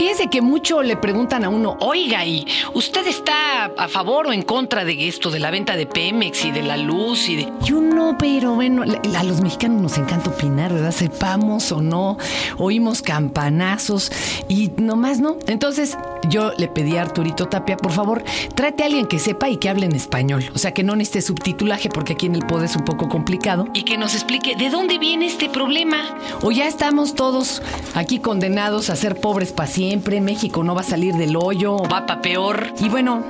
Fíjese 0.00 0.30
que 0.30 0.40
mucho 0.40 0.82
le 0.82 0.96
preguntan 0.96 1.44
a 1.44 1.50
uno, 1.50 1.76
oiga, 1.80 2.24
¿y 2.24 2.46
usted 2.72 3.06
está 3.06 3.66
a 3.66 3.86
favor 3.86 4.28
o 4.28 4.32
en 4.32 4.40
contra 4.40 4.82
de 4.86 5.08
esto, 5.08 5.30
de 5.30 5.38
la 5.38 5.50
venta 5.50 5.76
de 5.76 5.84
Pemex 5.84 6.46
y 6.46 6.50
de 6.52 6.62
la 6.62 6.78
luz 6.78 7.28
y 7.28 7.36
de... 7.36 7.52
Yo 7.66 7.82
no, 7.82 8.16
pero 8.16 8.54
bueno, 8.54 8.82
a 8.82 9.24
los 9.24 9.42
mexicanos 9.42 9.82
nos 9.82 9.98
encanta 9.98 10.30
opinar, 10.30 10.72
¿verdad? 10.72 10.92
Sepamos 10.92 11.70
o 11.70 11.82
no, 11.82 12.16
oímos 12.56 13.02
campanazos 13.02 14.10
y 14.48 14.70
nomás 14.78 15.20
no. 15.20 15.36
Entonces 15.46 15.98
yo 16.30 16.52
le 16.56 16.68
pedí 16.68 16.96
a 16.96 17.02
Arturito 17.02 17.48
Tapia, 17.48 17.76
por 17.76 17.92
favor, 17.92 18.24
trate 18.54 18.82
a 18.82 18.86
alguien 18.86 19.04
que 19.04 19.18
sepa 19.18 19.50
y 19.50 19.58
que 19.58 19.68
hable 19.68 19.84
en 19.84 19.94
español. 19.94 20.50
O 20.54 20.58
sea, 20.58 20.72
que 20.72 20.82
no 20.82 20.96
necesite 20.96 21.20
subtitulaje 21.20 21.90
porque 21.90 22.14
aquí 22.14 22.24
en 22.24 22.36
el 22.36 22.46
pod 22.46 22.64
es 22.64 22.74
un 22.74 22.86
poco 22.86 23.10
complicado. 23.10 23.66
Y 23.74 23.82
que 23.82 23.98
nos 23.98 24.14
explique 24.14 24.56
de 24.56 24.70
dónde 24.70 24.98
viene 24.98 25.26
este 25.26 25.50
problema. 25.50 26.16
O 26.40 26.52
ya 26.52 26.66
estamos 26.66 27.14
todos 27.14 27.60
aquí 27.94 28.18
condenados 28.18 28.88
a 28.88 28.96
ser 28.96 29.20
pobres 29.20 29.52
para 29.52 29.68
siempre. 29.90 30.20
México 30.20 30.62
no 30.62 30.76
va 30.76 30.82
a 30.82 30.84
salir 30.84 31.14
del 31.14 31.34
hoyo 31.34 31.78
va 31.78 32.06
para 32.06 32.22
peor. 32.22 32.72
Y 32.78 32.88
bueno, 32.88 33.24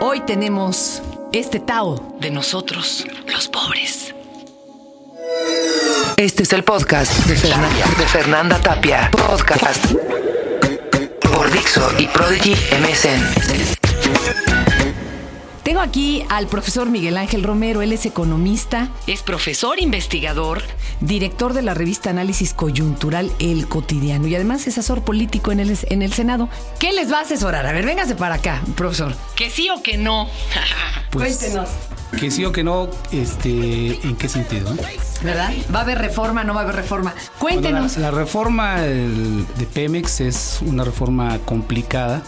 hoy 0.00 0.20
tenemos 0.20 1.00
este 1.32 1.60
Tao 1.60 2.16
de 2.18 2.32
nosotros, 2.32 3.06
los 3.32 3.46
pobres. 3.46 4.12
Este 6.16 6.42
es 6.42 6.52
el 6.52 6.64
podcast 6.64 7.12
de 7.26 7.36
Fernanda, 7.36 7.86
de 7.98 8.06
Fernanda 8.06 8.58
Tapia. 8.60 9.12
Podcast 9.12 9.92
por 11.20 11.48
Dixo 11.52 11.88
y 11.98 12.08
Prodigy 12.08 12.56
MSN. 12.80 14.71
Aquí 15.82 16.24
al 16.28 16.46
profesor 16.46 16.88
Miguel 16.90 17.16
Ángel 17.16 17.42
Romero, 17.42 17.82
él 17.82 17.92
es 17.92 18.06
economista, 18.06 18.88
es 19.08 19.22
profesor 19.22 19.80
investigador, 19.80 20.62
director 21.00 21.54
de 21.54 21.62
la 21.62 21.74
revista 21.74 22.08
Análisis 22.08 22.54
Coyuntural 22.54 23.32
El 23.40 23.66
Cotidiano 23.66 24.28
y 24.28 24.34
además 24.36 24.60
es 24.68 24.78
asesor 24.78 25.02
político 25.02 25.50
en 25.50 25.58
el, 25.58 25.76
en 25.90 26.02
el 26.02 26.12
Senado. 26.12 26.48
¿Qué 26.78 26.92
les 26.92 27.12
va 27.12 27.18
a 27.18 27.22
asesorar? 27.22 27.66
A 27.66 27.72
ver, 27.72 27.84
véngase 27.84 28.14
para 28.14 28.36
acá, 28.36 28.62
profesor. 28.76 29.12
¿Que 29.34 29.50
sí 29.50 29.70
o 29.70 29.82
que 29.82 29.98
no? 29.98 30.28
Pues, 31.10 31.36
Cuéntenos. 31.36 31.68
Que 32.18 32.30
sí 32.30 32.42
o 32.46 32.52
que 32.52 32.64
no, 32.64 32.88
este, 33.10 34.00
¿en 34.06 34.16
qué 34.16 34.30
sentido? 34.30 34.74
¿Verdad? 35.22 35.52
¿Va 35.74 35.80
a 35.80 35.82
haber 35.82 35.98
reforma 35.98 36.42
no 36.42 36.54
va 36.54 36.60
a 36.60 36.62
haber 36.62 36.76
reforma? 36.76 37.12
Cuéntenos. 37.38 37.96
Bueno, 37.96 38.08
la, 38.08 38.10
la, 38.12 38.18
reforma 38.18 38.80
de 38.80 39.66
Pemex 39.74 40.22
es 40.22 40.60
una 40.62 40.84
reforma 40.84 41.38
complicada 41.40 42.22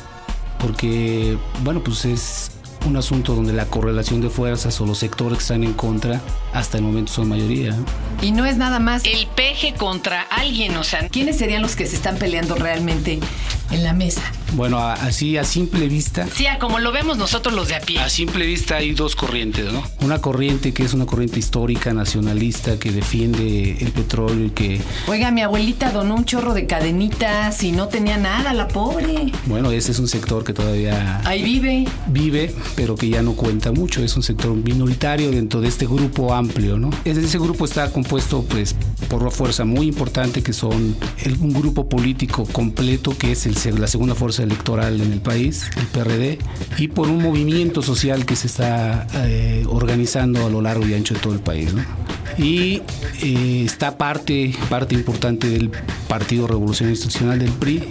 porque, 0.58 1.38
bueno, 1.62 1.82
pues 1.82 2.04
es 2.04 2.53
un 2.86 2.96
asunto 2.96 3.34
donde 3.34 3.52
la 3.52 3.66
correlación 3.66 4.20
de 4.20 4.30
fuerzas 4.30 4.80
o 4.80 4.86
los 4.86 4.98
sectores 4.98 5.38
que 5.38 5.42
están 5.42 5.64
en 5.64 5.72
contra 5.72 6.20
hasta 6.52 6.78
el 6.78 6.84
momento 6.84 7.12
son 7.12 7.28
mayoría. 7.28 7.74
Y 8.22 8.32
no 8.32 8.44
es 8.46 8.56
nada 8.56 8.78
más 8.78 9.04
el 9.04 9.26
peje 9.34 9.74
contra 9.74 10.22
alguien, 10.22 10.76
o 10.76 10.84
sea, 10.84 11.08
¿quiénes 11.08 11.38
serían 11.38 11.62
los 11.62 11.76
que 11.76 11.86
se 11.86 11.96
están 11.96 12.16
peleando 12.16 12.54
realmente 12.54 13.20
en 13.74 13.84
la 13.84 13.92
mesa? 13.92 14.22
Bueno, 14.54 14.78
así 14.78 15.36
a 15.36 15.44
simple 15.44 15.88
vista. 15.88 16.26
Sí, 16.32 16.46
a 16.46 16.58
como 16.58 16.78
lo 16.78 16.92
vemos 16.92 17.18
nosotros 17.18 17.54
los 17.54 17.68
de 17.68 17.74
a 17.74 17.80
pie. 17.80 17.98
A 18.00 18.08
simple 18.08 18.46
vista 18.46 18.76
hay 18.76 18.92
dos 18.92 19.16
corrientes, 19.16 19.72
¿no? 19.72 19.82
Una 20.00 20.20
corriente 20.20 20.72
que 20.72 20.84
es 20.84 20.94
una 20.94 21.06
corriente 21.06 21.40
histórica, 21.40 21.92
nacionalista, 21.92 22.78
que 22.78 22.92
defiende 22.92 23.78
el 23.80 23.90
petróleo 23.90 24.46
y 24.46 24.50
que... 24.50 24.80
Oiga, 25.08 25.32
mi 25.32 25.42
abuelita 25.42 25.90
donó 25.90 26.14
un 26.14 26.24
chorro 26.24 26.54
de 26.54 26.66
cadenitas 26.66 27.62
y 27.64 27.72
no 27.72 27.88
tenía 27.88 28.16
nada, 28.16 28.54
la 28.54 28.68
pobre. 28.68 29.32
Bueno, 29.46 29.72
ese 29.72 29.90
es 29.90 29.98
un 29.98 30.06
sector 30.06 30.44
que 30.44 30.52
todavía... 30.52 31.20
Ahí 31.24 31.42
vive. 31.42 31.86
Vive, 32.06 32.54
pero 32.76 32.94
que 32.94 33.08
ya 33.08 33.22
no 33.22 33.32
cuenta 33.32 33.72
mucho. 33.72 34.04
Es 34.04 34.14
un 34.16 34.22
sector 34.22 34.54
minoritario 34.54 35.32
dentro 35.32 35.60
de 35.60 35.68
este 35.68 35.86
grupo 35.86 36.32
amplio, 36.32 36.78
¿no? 36.78 36.90
Ese 37.04 37.38
grupo 37.38 37.64
está 37.64 37.90
compuesto, 37.90 38.44
pues, 38.48 38.76
por 39.08 39.22
una 39.22 39.32
fuerza 39.32 39.64
muy 39.64 39.88
importante 39.88 40.42
que 40.42 40.52
son 40.52 40.96
el, 41.24 41.36
un 41.40 41.52
grupo 41.52 41.88
político 41.88 42.44
completo 42.46 43.16
que 43.16 43.32
es 43.32 43.46
el, 43.46 43.56
la 43.72 43.86
segunda 43.86 44.14
fuerza 44.14 44.42
electoral 44.42 45.00
en 45.00 45.12
el 45.12 45.20
país, 45.20 45.70
el 45.76 45.86
PRD, 45.86 46.38
y 46.78 46.88
por 46.88 47.08
un 47.08 47.22
movimiento 47.22 47.82
social 47.82 48.26
que 48.26 48.36
se 48.36 48.46
está 48.46 49.06
eh, 49.26 49.64
organizando 49.68 50.46
a 50.46 50.50
lo 50.50 50.60
largo 50.60 50.86
y 50.86 50.94
ancho 50.94 51.14
de 51.14 51.20
todo 51.20 51.32
el 51.32 51.40
país. 51.40 51.72
¿no? 51.72 51.84
Y 52.38 52.82
eh, 53.22 53.62
está 53.64 53.96
parte, 53.96 54.54
parte 54.68 54.94
importante 54.94 55.48
del 55.48 55.70
Partido 56.08 56.46
Revolución 56.46 56.90
Institucional 56.90 57.38
del 57.38 57.52
PRI, 57.52 57.84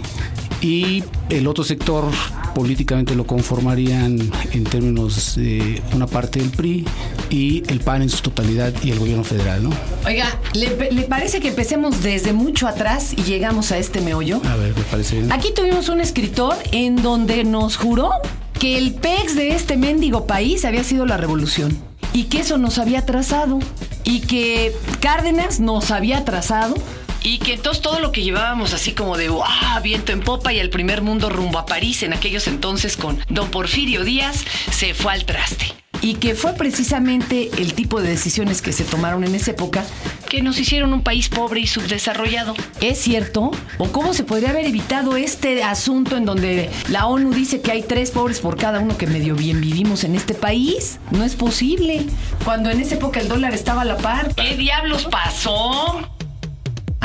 y 0.64 1.04
el 1.28 1.46
otro 1.46 1.62
sector 1.62 2.06
políticamente 2.54 3.14
lo 3.14 3.26
conformarían 3.26 4.18
en 4.52 4.64
términos 4.64 5.36
de 5.36 5.82
una 5.92 6.06
parte 6.06 6.38
del 6.38 6.48
PRI 6.48 6.86
y 7.28 7.62
el 7.70 7.80
PAN 7.80 8.00
en 8.00 8.08
su 8.08 8.22
totalidad 8.22 8.72
y 8.82 8.90
el 8.90 8.98
gobierno 8.98 9.24
federal, 9.24 9.64
¿no? 9.64 9.70
Oiga, 10.06 10.26
¿le, 10.54 10.90
¿le, 10.90 11.02
parece 11.02 11.40
que 11.40 11.48
empecemos 11.48 12.02
desde 12.02 12.32
mucho 12.32 12.66
atrás 12.66 13.12
y 13.12 13.24
llegamos 13.24 13.72
a 13.72 13.78
este 13.78 14.00
meollo? 14.00 14.40
A 14.46 14.56
ver, 14.56 14.74
me 14.74 14.84
parece 14.84 15.16
bien. 15.16 15.30
Aquí 15.32 15.48
tuvimos 15.54 15.90
un 15.90 16.00
escritor 16.00 16.56
en 16.72 16.96
donde 16.96 17.44
nos 17.44 17.76
juró 17.76 18.12
que 18.58 18.78
el 18.78 18.94
PEX 18.94 19.36
de 19.36 19.50
este 19.50 19.76
mendigo 19.76 20.26
país 20.26 20.64
había 20.64 20.82
sido 20.82 21.04
la 21.04 21.18
revolución 21.18 21.76
y 22.14 22.24
que 22.24 22.40
eso 22.40 22.56
nos 22.56 22.78
había 22.78 23.04
trazado 23.04 23.58
y 24.04 24.20
que 24.20 24.74
Cárdenas 25.00 25.60
nos 25.60 25.90
había 25.90 26.24
trazado 26.24 26.76
y 27.24 27.38
que 27.38 27.54
entonces 27.54 27.82
todo 27.82 27.98
lo 27.98 28.12
que 28.12 28.22
llevábamos 28.22 28.74
así 28.74 28.92
como 28.92 29.16
de 29.16 29.30
¡ah! 29.42 29.80
viento 29.82 30.12
en 30.12 30.20
popa 30.20 30.52
y 30.52 30.60
el 30.60 30.70
primer 30.70 31.02
mundo 31.02 31.30
rumbo 31.30 31.58
a 31.58 31.66
París 31.66 32.02
en 32.02 32.12
aquellos 32.12 32.46
entonces 32.46 32.96
con 32.96 33.18
don 33.28 33.50
Porfirio 33.50 34.04
Díaz 34.04 34.44
se 34.70 34.94
fue 34.94 35.14
al 35.14 35.24
traste. 35.24 35.72
Y 36.02 36.16
que 36.16 36.34
fue 36.34 36.52
precisamente 36.52 37.50
el 37.56 37.72
tipo 37.72 38.02
de 38.02 38.10
decisiones 38.10 38.60
que 38.60 38.72
se 38.72 38.84
tomaron 38.84 39.24
en 39.24 39.34
esa 39.34 39.52
época 39.52 39.86
que 40.28 40.42
nos 40.42 40.58
hicieron 40.58 40.92
un 40.92 41.02
país 41.02 41.30
pobre 41.30 41.60
y 41.60 41.66
subdesarrollado. 41.66 42.54
¿Es 42.82 42.98
cierto? 42.98 43.52
¿O 43.78 43.88
cómo 43.90 44.12
se 44.12 44.24
podría 44.24 44.50
haber 44.50 44.66
evitado 44.66 45.16
este 45.16 45.62
asunto 45.62 46.18
en 46.18 46.26
donde 46.26 46.68
la 46.90 47.06
ONU 47.06 47.32
dice 47.32 47.62
que 47.62 47.72
hay 47.72 47.82
tres 47.82 48.10
pobres 48.10 48.40
por 48.40 48.58
cada 48.58 48.80
uno 48.80 48.98
que 48.98 49.06
medio 49.06 49.34
bien 49.34 49.62
vivimos 49.62 50.04
en 50.04 50.14
este 50.14 50.34
país? 50.34 50.98
No 51.10 51.24
es 51.24 51.36
posible. 51.36 52.04
Cuando 52.44 52.70
en 52.70 52.80
esa 52.80 52.96
época 52.96 53.20
el 53.20 53.28
dólar 53.28 53.54
estaba 53.54 53.80
a 53.82 53.86
la 53.86 53.96
par. 53.96 54.34
¿Qué 54.34 54.56
diablos 54.56 55.06
pasó? 55.10 56.13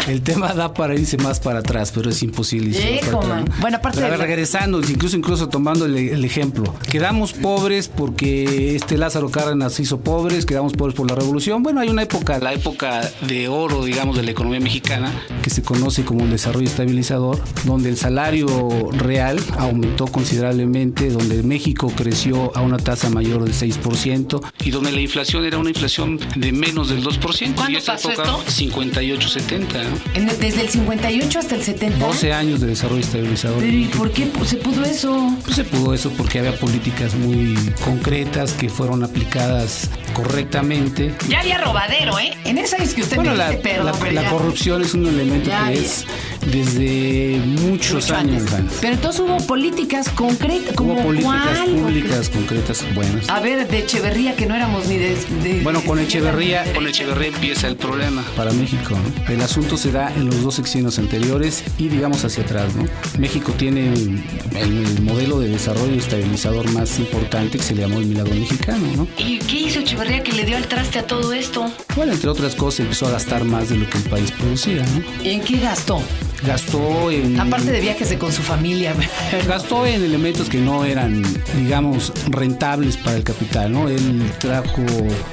El 0.19 0.23
tema 0.23 0.53
da 0.53 0.73
para 0.73 0.95
irse 0.95 1.17
más 1.17 1.39
para 1.39 1.59
atrás, 1.59 1.91
pero 1.93 2.09
es 2.09 2.23
imposible. 2.23 2.75
Hijo, 2.95 3.21
man. 3.21 3.45
Bueno, 3.61 3.77
aparte 3.77 4.01
pero 4.01 4.11
de 4.11 4.17
regresando, 4.17 4.79
incluso 4.79 5.15
incluso 5.15 5.49
tomando 5.49 5.85
el, 5.85 5.95
el, 5.95 6.25
ejemplo, 6.25 6.73
quedamos 6.89 7.33
pobres 7.33 7.87
porque 7.87 8.75
este 8.75 8.97
Lázaro 8.97 9.29
Cárdenas 9.29 9.79
hizo 9.79 9.99
pobres, 9.99 10.47
quedamos 10.47 10.73
pobres 10.73 10.95
por 10.95 11.07
la 11.07 11.15
revolución. 11.15 11.61
Bueno, 11.61 11.79
hay 11.79 11.89
una 11.89 12.01
época, 12.01 12.39
la 12.39 12.53
época 12.53 13.09
de 13.27 13.47
oro, 13.47 13.83
digamos, 13.83 14.17
de 14.17 14.23
la 14.23 14.31
economía 14.31 14.59
mexicana, 14.59 15.13
que 15.43 15.51
se 15.51 15.61
conoce 15.61 16.03
como 16.03 16.23
el 16.23 16.31
desarrollo 16.31 16.67
estabilizador, 16.67 17.39
donde 17.65 17.89
el 17.89 17.97
salario 17.97 18.89
real 18.91 19.39
aumentó 19.57 20.07
considerablemente, 20.07 21.11
donde 21.11 21.43
México 21.43 21.93
creció 21.95 22.51
a 22.57 22.61
una 22.61 22.77
tasa 22.77 23.11
mayor 23.11 23.43
del 23.43 23.53
6% 23.53 24.41
y 24.65 24.71
donde 24.71 24.91
la 24.91 25.01
inflación 25.01 25.45
era 25.45 25.59
una 25.59 25.69
inflación 25.69 26.19
de 26.35 26.51
menos 26.51 26.89
del 26.89 27.03
2%. 27.03 27.53
¿Cuándo 27.53 27.77
y 27.77 27.81
pasó 27.81 28.11
época, 28.11 28.23
esto? 28.23 28.51
58, 28.51 29.29
70. 29.29 29.83
¿no? 29.83 29.98
En- 30.13 30.27
Desde 30.39 30.61
el 30.61 30.69
58 30.69 31.39
hasta 31.39 31.55
el 31.55 31.63
70. 31.63 32.05
12 32.05 32.33
años 32.33 32.59
de 32.61 32.67
desarrollo 32.67 33.01
estabilizador. 33.01 33.59
Pero 33.59 33.71
¿y 33.77 33.85
por 33.85 34.11
qué 34.11 34.27
se 34.45 34.55
pudo 34.57 34.83
eso? 34.83 35.35
Pues 35.43 35.55
se 35.55 35.63
pudo 35.63 35.93
eso 35.93 36.11
porque 36.17 36.39
había 36.39 36.55
políticas 36.57 37.13
muy 37.15 37.55
concretas 37.83 38.53
que 38.53 38.69
fueron 38.69 39.03
aplicadas 39.03 39.89
correctamente. 40.13 41.13
Ya 41.27 41.39
había 41.41 41.57
robadero, 41.59 42.17
¿eh? 42.19 42.31
En 42.45 42.57
esos 42.57 42.79
años 42.79 42.93
que 42.93 43.01
usted 43.01 43.15
Bueno, 43.17 43.31
me 43.31 43.37
la, 43.37 43.49
dice, 43.49 43.61
pero, 43.63 43.83
la- 43.83 43.91
pero 43.93 44.11
la 44.13 44.29
corrupción 44.29 44.81
es 44.81 44.93
un 44.93 45.05
elemento 45.07 45.49
Ya, 45.49 45.67
que 45.67 45.75
ya. 45.75 45.81
es 45.81 46.05
desde 46.51 47.39
muchos 47.45 47.93
mucho 48.03 48.15
años. 48.15 48.41
antes. 48.41 48.53
antes. 48.53 48.77
Pero 48.81 48.93
entonces 48.93 49.21
hubo 49.21 49.37
políticas 49.45 50.09
concretas, 50.09 50.73
como 50.75 50.93
Hubo 50.93 51.03
políticas 51.03 51.57
cuál? 51.57 51.69
públicas 51.75 52.29
concretas 52.29 52.85
buenas. 52.95 53.29
A 53.29 53.39
ver, 53.39 53.67
de 53.67 53.79
Echeverría, 53.79 54.35
que 54.35 54.45
no 54.45 54.55
éramos 54.55 54.87
ni 54.87 54.97
de... 54.97 55.15
de- 55.43 55.61
Bueno, 55.63 55.81
con 55.83 55.97
de- 55.97 56.03
Echeverría, 56.05 56.63
con 56.73 56.87
Echeverría 56.87 57.27
empieza 57.29 57.67
el 57.67 57.75
problema 57.75 58.23
para 58.35 58.51
México. 58.51 58.95
¿no? 58.95 59.33
El 59.33 59.41
asunto 59.41 59.77
se 59.79 59.91
da 59.91 60.13
en 60.13 60.25
los 60.25 60.43
dos 60.43 60.55
sexenios 60.55 60.99
anteriores 60.99 61.63
y 61.77 61.87
digamos 61.87 62.25
hacia 62.25 62.43
atrás. 62.43 62.75
¿no? 62.75 62.85
México 63.17 63.53
tiene 63.57 63.93
el, 63.93 64.21
el 64.55 65.01
modelo 65.01 65.39
de 65.39 65.47
desarrollo 65.47 65.93
estabilizador 65.93 66.69
más 66.71 66.99
importante 66.99 67.57
que 67.57 67.63
se 67.63 67.75
le 67.75 67.83
llamó 67.83 67.99
el 67.99 68.05
milagro 68.05 68.35
mexicano. 68.35 68.85
¿no? 68.95 69.07
¿Y 69.17 69.39
qué 69.39 69.61
hizo 69.61 69.79
Echeverría 69.79 70.21
que 70.21 70.33
le 70.33 70.45
dio 70.45 70.57
al 70.57 70.67
traste 70.67 70.99
a 70.99 71.07
todo 71.07 71.31
esto? 71.33 71.71
Bueno, 71.95 72.13
entre 72.13 72.29
otras 72.29 72.55
cosas, 72.55 72.81
empezó 72.81 73.07
a 73.07 73.11
gastar 73.11 73.45
más 73.45 73.69
de 73.69 73.77
lo 73.77 73.89
que 73.89 73.97
el 73.97 74.03
país 74.05 74.31
producía, 74.31 74.85
¿no? 74.85 75.23
¿Y 75.23 75.29
en 75.29 75.41
qué 75.41 75.57
gastó? 75.59 76.01
Gastó 76.45 77.11
en... 77.11 77.39
Aparte 77.39 77.71
de 77.71 77.81
viajes 77.81 78.09
de 78.09 78.17
con 78.17 78.31
su 78.31 78.41
familia. 78.41 78.93
Gastó 79.47 79.85
en 79.85 80.03
elementos 80.03 80.49
que 80.49 80.59
no 80.59 80.85
eran, 80.85 81.21
digamos, 81.57 82.13
rentables 82.29 82.97
para 82.97 83.17
el 83.17 83.23
capital, 83.23 83.71
¿no? 83.71 83.89
Él 83.89 84.23
trajo 84.39 84.81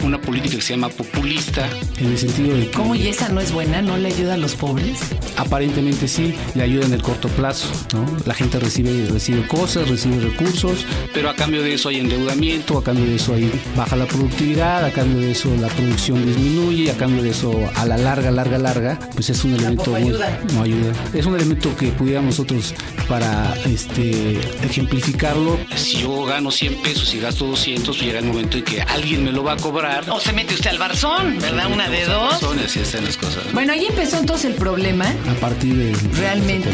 una 0.02 0.20
política 0.20 0.56
que 0.56 0.62
se 0.62 0.74
llama 0.74 0.88
populista, 0.88 1.68
en 1.98 2.06
el 2.06 2.18
sentido 2.18 2.56
de 2.56 2.64
que 2.66 2.70
¿Cómo 2.72 2.94
y 2.94 3.06
esa 3.08 3.28
no 3.28 3.40
es 3.40 3.52
buena? 3.52 3.82
¿No 3.82 3.96
le 3.96 4.08
ayuda 4.08 4.34
a 4.34 4.36
los 4.36 4.54
pobres? 4.54 4.98
aparentemente 5.36 6.08
sí, 6.08 6.34
le 6.54 6.62
ayuda 6.62 6.86
en 6.86 6.94
el 6.94 7.02
corto 7.02 7.28
plazo, 7.28 7.68
¿no? 7.92 8.06
La 8.24 8.34
gente 8.34 8.58
recibe, 8.58 9.06
recibe 9.10 9.46
cosas, 9.46 9.88
recibe 9.88 10.18
recursos, 10.20 10.86
pero 11.12 11.28
a 11.30 11.34
cambio 11.34 11.62
de 11.62 11.74
eso 11.74 11.90
hay 11.90 12.00
endeudamiento, 12.00 12.78
a 12.78 12.82
cambio 12.84 13.04
de 13.04 13.16
eso 13.16 13.34
hay 13.34 13.50
baja 13.76 13.96
la 13.96 14.06
productividad, 14.06 14.84
a 14.84 14.90
cambio 14.90 15.20
de 15.20 15.32
eso 15.32 15.54
la 15.60 15.68
producción 15.68 16.24
disminuye, 16.24 16.90
a 16.90 16.94
cambio 16.96 17.22
de 17.22 17.30
eso 17.30 17.52
a 17.74 17.84
la 17.84 17.98
larga, 17.98 18.30
larga, 18.30 18.58
larga, 18.58 18.98
pues 19.14 19.28
es 19.30 19.44
un 19.44 19.54
elemento 19.54 19.90
muy- 19.90 20.02
ayuda. 20.02 20.40
no 20.54 20.62
ayuda. 20.62 20.92
Es 21.14 21.24
un 21.26 21.34
elemento 21.36 21.74
que 21.76 21.88
pudiéramos 21.88 22.38
nosotros 22.38 22.74
para 23.08 23.54
este, 23.64 24.38
ejemplificarlo. 24.62 25.58
Si 25.74 25.98
yo 26.02 26.24
gano 26.24 26.50
100 26.50 26.82
pesos 26.82 27.14
y 27.14 27.20
gasto 27.20 27.46
200, 27.46 28.00
llega 28.00 28.18
el 28.18 28.26
momento 28.26 28.58
en 28.58 28.64
que 28.64 28.82
alguien 28.82 29.24
me 29.24 29.32
lo 29.32 29.42
va 29.44 29.52
a 29.52 29.56
cobrar. 29.56 30.04
O 30.10 30.20
se 30.20 30.32
mete 30.32 30.54
usted 30.54 30.70
al 30.70 30.78
barzón, 30.78 31.38
¿verdad? 31.40 31.70
Una 31.72 31.88
de 31.88 32.04
dos. 32.04 32.38
Son 32.40 32.58
así 32.58 32.80
están 32.80 33.04
las 33.04 33.16
cosas. 33.16 33.44
Bueno, 33.52 33.72
ahí 33.72 33.86
empezó 33.86 34.18
entonces 34.18 34.46
el 34.50 34.54
problema. 34.56 35.06
A 35.30 35.34
partir 35.40 35.74
de... 35.74 35.92
Realmente. 36.18 36.68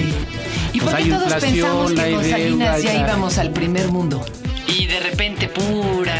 ¿Y 0.73 0.81
Pues 0.81 0.95
por 0.95 1.03
qué 1.05 1.11
todos 1.11 1.35
pensamos 1.35 1.93
que 1.93 2.13
con 2.15 2.25
Salinas 2.25 2.83
ya 2.83 2.93
ya- 2.95 3.01
íbamos 3.01 3.39
al 3.39 3.53
primer 3.53 3.89
mundo? 3.89 4.25
Y 4.67 4.87
de 4.87 5.01
repente, 5.01 5.49
pura, 5.49 6.19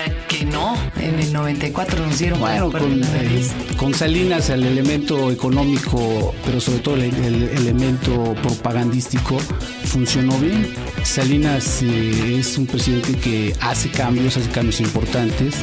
no. 0.53 0.77
En 1.01 1.19
el 1.19 1.33
94 1.33 2.07
nos 2.07 2.19
dieron 2.19 2.41
Bueno, 2.41 2.71
con, 2.71 3.03
eh, 3.03 3.43
con 3.77 3.95
Salinas 3.95 4.51
el 4.51 4.65
elemento 4.65 5.31
económico, 5.31 6.35
pero 6.45 6.61
sobre 6.61 6.79
todo 6.81 6.95
el, 6.97 7.03
el 7.03 7.43
elemento 7.57 8.35
propagandístico 8.43 9.39
funcionó 9.85 10.39
bien. 10.39 10.73
Salinas 11.05 11.83
eh, 11.83 12.37
es 12.39 12.57
un 12.59 12.67
presidente 12.67 13.15
que 13.19 13.55
hace 13.61 13.89
cambios, 13.91 14.37
hace 14.37 14.49
cambios 14.51 14.81
importantes. 14.81 15.55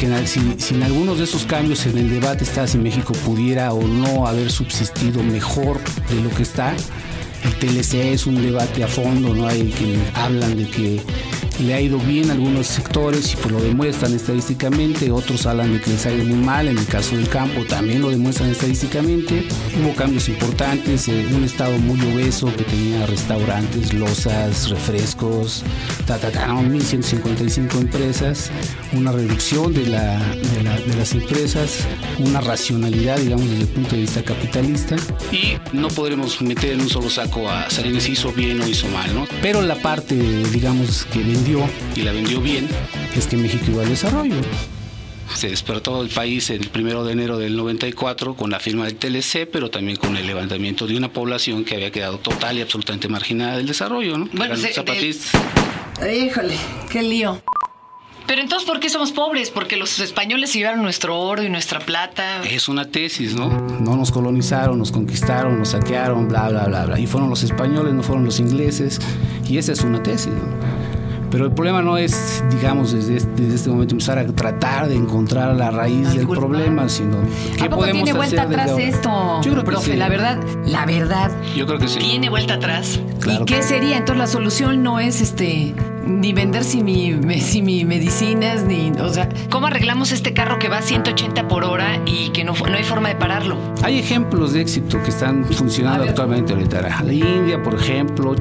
Que 0.00 0.06
na- 0.08 0.26
si, 0.26 0.40
si 0.58 0.74
en 0.74 0.82
algunos 0.82 1.18
de 1.18 1.24
esos 1.24 1.44
cambios 1.44 1.86
en 1.86 1.96
el 1.98 2.10
debate 2.10 2.42
está 2.44 2.66
si 2.66 2.78
México 2.78 3.12
pudiera 3.24 3.72
o 3.72 3.86
no 3.86 4.26
haber 4.26 4.50
subsistido 4.50 5.22
mejor 5.22 5.78
de 6.10 6.20
lo 6.20 6.30
que 6.30 6.42
está, 6.42 6.74
el 7.44 7.54
TLC 7.58 8.12
es 8.12 8.26
un 8.26 8.42
debate 8.42 8.82
a 8.82 8.88
fondo, 8.88 9.34
¿no? 9.34 9.46
Hay 9.46 9.70
quienes 9.76 10.00
hablan 10.14 10.56
de 10.56 10.66
que 10.66 11.00
le 11.60 11.74
ha 11.74 11.80
ido 11.80 11.98
bien 11.98 12.30
a 12.30 12.32
algunos 12.34 12.66
sectores 12.66 13.32
y 13.32 13.36
pues 13.36 13.52
lo 13.52 13.60
demuestran 13.62 14.12
estadísticamente, 14.14 15.10
otros 15.10 15.46
hablan 15.46 15.72
de 15.74 15.80
que 15.80 15.90
les 15.90 16.04
ha 16.06 16.12
ido 16.12 16.24
muy 16.24 16.38
mal, 16.38 16.68
en 16.68 16.78
el 16.78 16.86
caso 16.86 17.16
del 17.16 17.28
campo 17.28 17.64
también 17.64 18.00
lo 18.02 18.10
demuestran 18.10 18.50
estadísticamente. 18.50 19.46
Hubo 19.80 19.94
cambios 19.94 20.28
importantes, 20.28 21.08
eh, 21.08 21.26
un 21.34 21.44
estado 21.44 21.78
muy 21.78 22.00
obeso 22.12 22.46
que 22.56 22.64
tenía 22.64 23.06
restaurantes, 23.06 23.92
losas, 23.94 24.68
refrescos, 24.70 25.62
ta, 26.06 26.18
ta, 26.18 26.30
ta, 26.30 26.48
1.155 26.48 27.78
empresas, 27.80 28.50
una 28.92 29.12
reducción 29.12 29.72
de, 29.72 29.86
la, 29.86 30.18
de, 30.18 30.62
la- 30.62 30.78
de 30.80 30.96
las 30.96 31.12
empresas, 31.12 31.78
una 32.18 32.40
racionalidad, 32.40 33.18
digamos, 33.18 33.48
desde 33.48 33.62
el 33.62 33.68
punto 33.68 33.94
de 33.94 34.02
vista 34.02 34.22
capitalista. 34.22 34.96
Y 35.32 35.54
no 35.76 35.88
podremos 35.88 36.40
meter 36.42 36.72
en 36.72 36.80
un 36.82 36.88
solo 36.88 37.10
saco 37.10 37.48
a 37.48 37.70
Salinas 37.70 38.08
hizo 38.08 38.32
bien 38.32 38.60
o 38.60 38.66
hizo 38.68 38.88
mal, 38.88 39.12
¿no? 39.14 39.26
Pero 39.42 39.62
la 39.62 39.76
parte, 39.76 40.14
digamos, 40.52 41.04
que 41.12 41.22
vendió, 41.44 41.68
y 41.94 42.02
la 42.02 42.12
vendió 42.12 42.40
bien, 42.40 42.66
es 43.14 43.26
que 43.26 43.36
México 43.36 43.64
iba 43.68 43.82
al 43.82 43.88
desarrollo. 43.90 44.34
Se 45.34 45.48
despertó 45.48 46.02
el 46.02 46.08
país 46.08 46.48
el 46.50 46.68
primero 46.68 47.04
de 47.04 47.12
enero 47.12 47.38
del 47.38 47.56
94 47.56 48.34
con 48.34 48.50
la 48.50 48.60
firma 48.60 48.84
del 48.86 48.96
TLC, 48.96 49.46
pero 49.50 49.70
también 49.70 49.96
con 49.98 50.16
el 50.16 50.26
levantamiento 50.26 50.86
de 50.86 50.96
una 50.96 51.12
población 51.12 51.64
que 51.64 51.74
había 51.74 51.90
quedado 51.90 52.18
total 52.18 52.56
y 52.58 52.62
absolutamente 52.62 53.08
marginada 53.08 53.56
del 53.56 53.66
desarrollo, 53.66 54.16
¿no? 54.16 54.28
Bueno, 54.32 54.56
se- 54.56 54.72
zapatistas. 54.72 55.32
Híjole, 56.14 56.56
qué 56.90 57.02
lío. 57.02 57.42
Pero 58.26 58.40
entonces, 58.40 58.66
¿por 58.66 58.80
qué 58.80 58.88
somos 58.88 59.12
pobres? 59.12 59.50
Porque 59.50 59.76
los 59.76 60.00
españoles 60.00 60.50
se 60.50 60.58
llevaron 60.58 60.82
nuestro 60.82 61.18
oro 61.20 61.42
y 61.42 61.50
nuestra 61.50 61.78
plata. 61.80 62.42
Es 62.44 62.68
una 62.68 62.88
tesis, 62.90 63.34
¿no? 63.34 63.50
No 63.80 63.96
nos 63.96 64.10
colonizaron, 64.10 64.78
nos 64.78 64.92
conquistaron, 64.92 65.58
nos 65.58 65.70
saquearon, 65.70 66.26
bla, 66.28 66.48
bla, 66.48 66.64
bla, 66.64 66.86
bla. 66.86 66.98
Y 66.98 67.06
fueron 67.06 67.28
los 67.28 67.42
españoles, 67.42 67.92
no 67.92 68.02
fueron 68.02 68.24
los 68.24 68.40
ingleses. 68.40 68.98
Y 69.46 69.58
esa 69.58 69.72
es 69.72 69.82
una 69.82 70.02
tesis, 70.02 70.32
¿no? 70.32 70.73
Pero 71.34 71.46
el 71.46 71.50
problema 71.52 71.82
no 71.82 71.98
es, 71.98 72.44
digamos, 72.48 72.92
desde 72.92 73.16
este, 73.16 73.42
desde 73.42 73.56
este 73.56 73.68
momento 73.68 73.94
empezar 73.96 74.20
a 74.20 74.24
tratar 74.26 74.86
de 74.86 74.94
encontrar 74.94 75.56
la 75.56 75.68
raíz 75.72 76.14
del 76.14 76.28
problema, 76.28 76.88
sino 76.88 77.16
¿A 77.60 77.68
poco 77.68 77.86
tiene 77.86 78.12
vuelta 78.12 78.42
hacer 78.42 78.48
desde 78.50 78.62
atrás 78.62 78.70
ahora? 78.70 78.84
esto, 78.84 79.40
Yo 79.42 79.50
creo 79.50 79.64
que 79.64 79.70
profe? 79.72 79.90
sí. 79.94 79.96
La 79.96 80.08
verdad, 80.08 80.38
la 80.64 80.86
verdad. 80.86 81.32
Yo 81.56 81.66
creo 81.66 81.80
que 81.80 81.88
sí. 81.88 81.98
Tiene 81.98 82.30
vuelta 82.30 82.54
atrás. 82.54 83.00
Claro 83.18 83.42
¿Y 83.42 83.46
qué 83.46 83.62
sería? 83.64 83.96
Entonces 83.96 84.18
la 84.18 84.26
solución 84.28 84.84
no 84.84 85.00
es 85.00 85.20
este 85.20 85.74
ni 86.06 86.32
vender 86.32 86.62
si 86.62 86.84
mi, 86.84 87.10
me- 87.14 87.40
si 87.40 87.62
mi 87.62 87.84
medicinas, 87.84 88.62
ni. 88.62 88.92
O 89.00 89.08
sea, 89.08 89.28
¿cómo 89.50 89.66
arreglamos 89.66 90.12
este 90.12 90.34
carro 90.34 90.60
que 90.60 90.68
va 90.68 90.78
a 90.78 90.82
180 90.82 91.48
por 91.48 91.64
hora 91.64 91.98
y 92.06 92.28
que 92.30 92.44
no, 92.44 92.52
no 92.52 92.76
hay 92.76 92.84
forma 92.84 93.08
de 93.08 93.16
pararlo? 93.16 93.56
Hay 93.82 93.98
ejemplos 93.98 94.52
de 94.52 94.60
éxito 94.60 95.02
que 95.02 95.10
están 95.10 95.44
funcionando 95.46 96.04
actualmente 96.04 96.52
ahorita. 96.52 96.80
La 97.02 97.12
India, 97.12 97.60
por 97.60 97.74
ejemplo. 97.74 98.36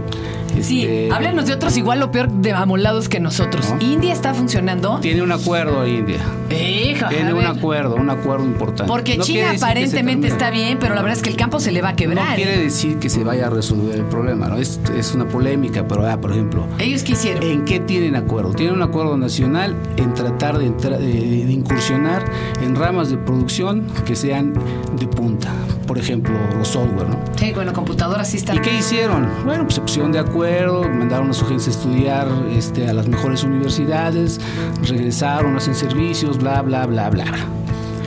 Sí, 0.61 0.83
este, 0.83 1.09
háblanos 1.11 1.45
de 1.47 1.53
otros 1.53 1.75
igual 1.77 2.01
o 2.03 2.11
peor 2.11 2.29
de 2.29 2.51
amolados 2.51 3.09
que 3.09 3.19
nosotros. 3.19 3.69
¿No? 3.69 3.77
¿India 3.85 4.13
está 4.13 4.33
funcionando? 4.33 4.99
Tiene 5.01 5.21
un 5.21 5.31
acuerdo 5.31 5.85
India. 5.87 6.19
Hija, 6.49 7.09
Tiene 7.09 7.31
a 7.31 7.35
un 7.35 7.45
acuerdo, 7.45 7.95
un 7.95 8.09
acuerdo 8.09 8.45
importante. 8.45 8.85
Porque 8.91 9.17
No 9.17 9.23
China 9.23 9.51
aparentemente 9.55 10.27
está 10.27 10.49
bien, 10.51 10.77
pero 10.79 10.93
la 10.95 11.01
verdad 11.01 11.17
es 11.17 11.23
que 11.23 11.29
el 11.29 11.35
campo 11.35 11.59
se 11.59 11.71
le 11.71 11.81
va 11.81 11.89
a 11.89 11.95
quebrar. 11.95 12.29
No 12.29 12.35
quiere 12.35 12.55
¿eh? 12.55 12.63
decir 12.63 12.97
que 12.99 13.09
se 13.09 13.23
vaya 13.23 13.47
a 13.47 13.49
resolver 13.49 13.95
el 13.95 14.05
problema, 14.05 14.47
¿no? 14.47 14.57
Es, 14.57 14.79
es 14.95 15.13
una 15.13 15.25
polémica, 15.27 15.87
pero 15.87 16.07
ah, 16.07 16.19
por 16.19 16.31
ejemplo, 16.31 16.65
Ellos 16.79 17.03
quisieron. 17.03 17.43
¿en 17.43 17.65
qué 17.65 17.79
tienen 17.79 18.15
acuerdo? 18.15 18.53
Tienen 18.53 18.75
un 18.75 18.81
acuerdo 18.83 19.17
nacional 19.17 19.75
en 19.97 20.13
tratar 20.13 20.57
de, 20.59 20.67
entra- 20.67 20.97
de- 20.97 21.45
de 21.45 21.51
incursionar 21.51 22.23
en 22.61 22.75
ramas 22.75 23.09
de 23.09 23.17
producción 23.17 23.87
que 24.05 24.15
sean 24.15 24.53
de 24.99 25.07
punta. 25.07 25.51
Por 25.87 25.97
ejemplo, 25.97 26.33
los 26.57 26.69
software, 26.69 27.09
¿no? 27.09 27.19
Sí, 27.35 27.51
bueno, 27.53 27.73
computadoras 27.73 28.29
sí 28.29 28.37
están. 28.37 28.55
¿Y 28.57 28.59
qué 28.59 28.77
hicieron? 28.77 29.27
Bueno, 29.45 29.63
pues 29.63 29.75
se 29.75 29.81
pusieron 29.81 30.11
de 30.13 30.19
acuerdo, 30.19 30.42
mandaron 30.43 31.29
a 31.29 31.33
su 31.33 31.45
gente 31.45 31.65
a 31.65 31.69
estudiar 31.69 32.27
este, 32.51 32.87
a 32.87 32.93
las 32.93 33.07
mejores 33.07 33.43
universidades, 33.43 34.39
regresaron, 34.81 35.55
hacen 35.55 35.75
servicios, 35.75 36.37
bla, 36.37 36.61
bla, 36.61 36.85
bla, 36.85 37.09
bla. 37.09 37.25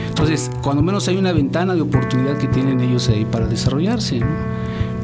Entonces, 0.07 0.49
cuando 0.63 0.81
menos 0.81 1.07
hay 1.07 1.17
una 1.17 1.31
ventana 1.31 1.75
de 1.75 1.81
oportunidad 1.81 2.37
que 2.37 2.47
tienen 2.47 2.79
ellos 2.79 3.07
ahí 3.09 3.25
para 3.25 3.47
desarrollarse. 3.47 4.21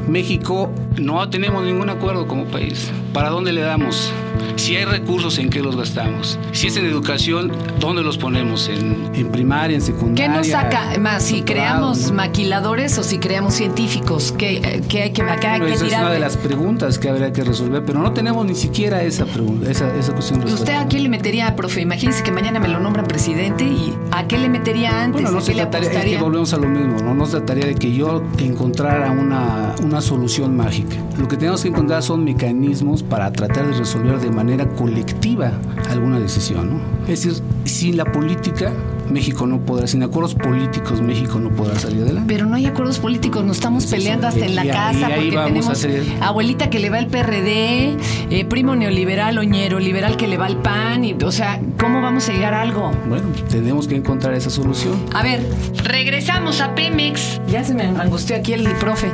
México 0.08 0.70
no 0.96 1.28
tenemos 1.30 1.64
ningún 1.64 1.90
acuerdo 1.90 2.26
como 2.26 2.44
país. 2.44 2.90
¿Para 3.12 3.30
dónde 3.30 3.52
le 3.52 3.60
damos? 3.62 4.12
Si 4.56 4.76
hay 4.76 4.84
recursos, 4.84 5.38
¿en 5.38 5.50
qué 5.50 5.60
los 5.62 5.76
gastamos? 5.76 6.38
Si 6.52 6.68
es 6.68 6.76
en 6.76 6.86
educación, 6.86 7.52
¿dónde 7.80 8.02
los 8.02 8.18
ponemos? 8.18 8.68
¿En, 8.68 9.10
en 9.14 9.28
primaria, 9.28 9.76
en 9.76 9.80
¿Qué 9.82 9.86
secundaria? 9.92 10.28
nos 10.36 10.46
saca 10.48 10.98
más? 11.00 11.22
Si 11.24 11.42
creamos 11.42 12.12
maquiladores 12.12 12.96
o 12.98 13.02
si 13.02 13.18
creamos 13.18 13.54
científicos. 13.54 14.32
¿Qué, 14.36 14.82
qué 14.88 15.02
hay 15.02 15.12
que, 15.12 15.22
acá 15.22 15.54
hay 15.54 15.60
Bueno, 15.60 15.66
que 15.66 15.84
esa 15.86 15.86
es 15.96 16.00
una 16.00 16.10
de 16.12 16.18
las 16.20 16.36
preguntas 16.36 16.98
que 16.98 17.08
habría 17.08 17.32
que 17.32 17.42
resolver, 17.44 17.84
pero 17.84 18.00
no 18.00 18.12
tenemos 18.12 18.44
ni 18.46 18.54
siquiera 18.54 19.02
esa 19.02 19.26
pregunta, 19.26 19.70
esa, 19.70 19.92
esa 19.96 20.12
cuestión 20.12 20.38
¿Usted 20.40 20.50
resuelta. 20.58 20.80
a 20.80 20.88
qué 20.88 20.98
le 21.00 21.08
metería, 21.08 21.54
profe? 21.56 21.80
Imagínese 21.80 22.22
que 22.22 22.30
mañana 22.30 22.60
me 22.60 22.68
lo 22.68 22.78
nombran 22.80 23.06
presidente 23.06 23.64
y 23.64 23.94
¿a 24.12 24.26
qué 24.26 24.38
le 24.38 24.48
metería 24.48 25.02
antes? 25.02 25.22
Bueno, 25.22 25.32
no 25.32 25.38
¿A 25.38 25.42
se 25.42 25.52
qué 25.52 25.58
trataría, 25.58 25.90
es 25.90 26.04
que 26.06 26.18
volvemos 26.18 26.52
a 26.54 26.56
lo 26.58 26.68
mismo, 26.68 26.98
¿no? 27.02 27.14
No 27.14 27.26
se 27.26 27.32
trataría 27.38 27.66
de 27.66 27.74
que 27.74 27.92
yo 27.92 28.22
encontrara 28.38 29.10
una, 29.10 29.74
una 29.82 29.93
solución 30.00 30.56
mágica. 30.56 30.96
Lo 31.18 31.28
que 31.28 31.36
tenemos 31.36 31.62
que 31.62 31.68
encontrar 31.68 32.02
son 32.02 32.24
mecanismos 32.24 33.02
para 33.02 33.30
tratar 33.32 33.66
de 33.66 33.74
resolver 33.74 34.18
de 34.18 34.30
manera 34.30 34.68
colectiva 34.68 35.52
alguna 35.90 36.18
decisión. 36.18 36.80
Es 37.08 37.24
decir, 37.24 37.42
sin 37.64 37.96
la 37.96 38.04
política, 38.04 38.72
México 39.10 39.46
no 39.46 39.60
podrá, 39.60 39.86
sin 39.86 40.02
acuerdos 40.02 40.34
políticos, 40.34 41.00
México 41.00 41.38
no 41.38 41.50
podrá 41.50 41.78
salir 41.78 42.02
adelante. 42.02 42.32
Pero 42.32 42.46
no 42.46 42.56
hay 42.56 42.66
acuerdos 42.66 42.98
políticos, 42.98 43.44
nos 43.44 43.56
estamos 43.58 43.84
Pues 43.86 43.94
peleando 43.94 44.26
hasta 44.26 44.44
en 44.44 44.54
la 44.56 44.66
casa 44.66 45.08
porque 45.14 45.30
tenemos 45.30 45.68
hacer- 45.68 46.04
abuelita 46.20 46.70
que 46.70 46.78
le 46.78 46.90
va 46.90 46.98
al 46.98 47.06
PRD, 47.06 47.96
eh, 48.30 48.44
primo 48.48 48.74
neoliberal, 48.76 49.38
oñero 49.38 49.78
liberal 49.78 50.16
que 50.16 50.26
le 50.28 50.36
va 50.36 50.46
al 50.46 50.56
PAN, 50.62 51.04
y, 51.04 51.12
o 51.22 51.32
sea, 51.32 51.60
¿cómo 51.78 52.00
vamos 52.00 52.28
a 52.28 52.32
llegar 52.32 52.54
a 52.54 52.62
algo? 52.62 52.90
Bueno, 53.08 53.28
tenemos 53.50 53.86
que 53.88 53.96
encontrar 53.96 54.34
esa 54.34 54.50
solución. 54.50 54.94
A 55.14 55.22
ver, 55.22 55.40
regresamos 55.84 56.60
a 56.60 56.74
Pemex. 56.74 57.40
Ya 57.48 57.62
se 57.64 57.74
me 57.74 57.84
angustió 57.84 58.36
aquí 58.36 58.52
el 58.52 58.64
profe. 58.76 59.08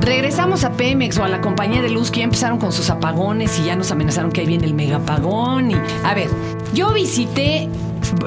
Regresamos 0.00 0.64
a 0.64 0.72
Pemex 0.72 1.18
o 1.18 1.24
a 1.24 1.28
la 1.28 1.40
compañía 1.40 1.82
de 1.82 1.90
luz 1.90 2.10
que 2.10 2.20
ya 2.20 2.24
empezaron 2.24 2.58
con 2.58 2.72
sus 2.72 2.88
apagones 2.90 3.58
y 3.60 3.64
ya 3.66 3.76
nos 3.76 3.90
amenazaron 3.90 4.30
que 4.32 4.40
ahí 4.42 4.46
viene 4.46 4.64
el 4.66 4.74
megapagón. 4.74 5.70
Y, 5.72 5.74
a 6.04 6.14
ver, 6.14 6.28
yo 6.72 6.92
visité 6.92 7.68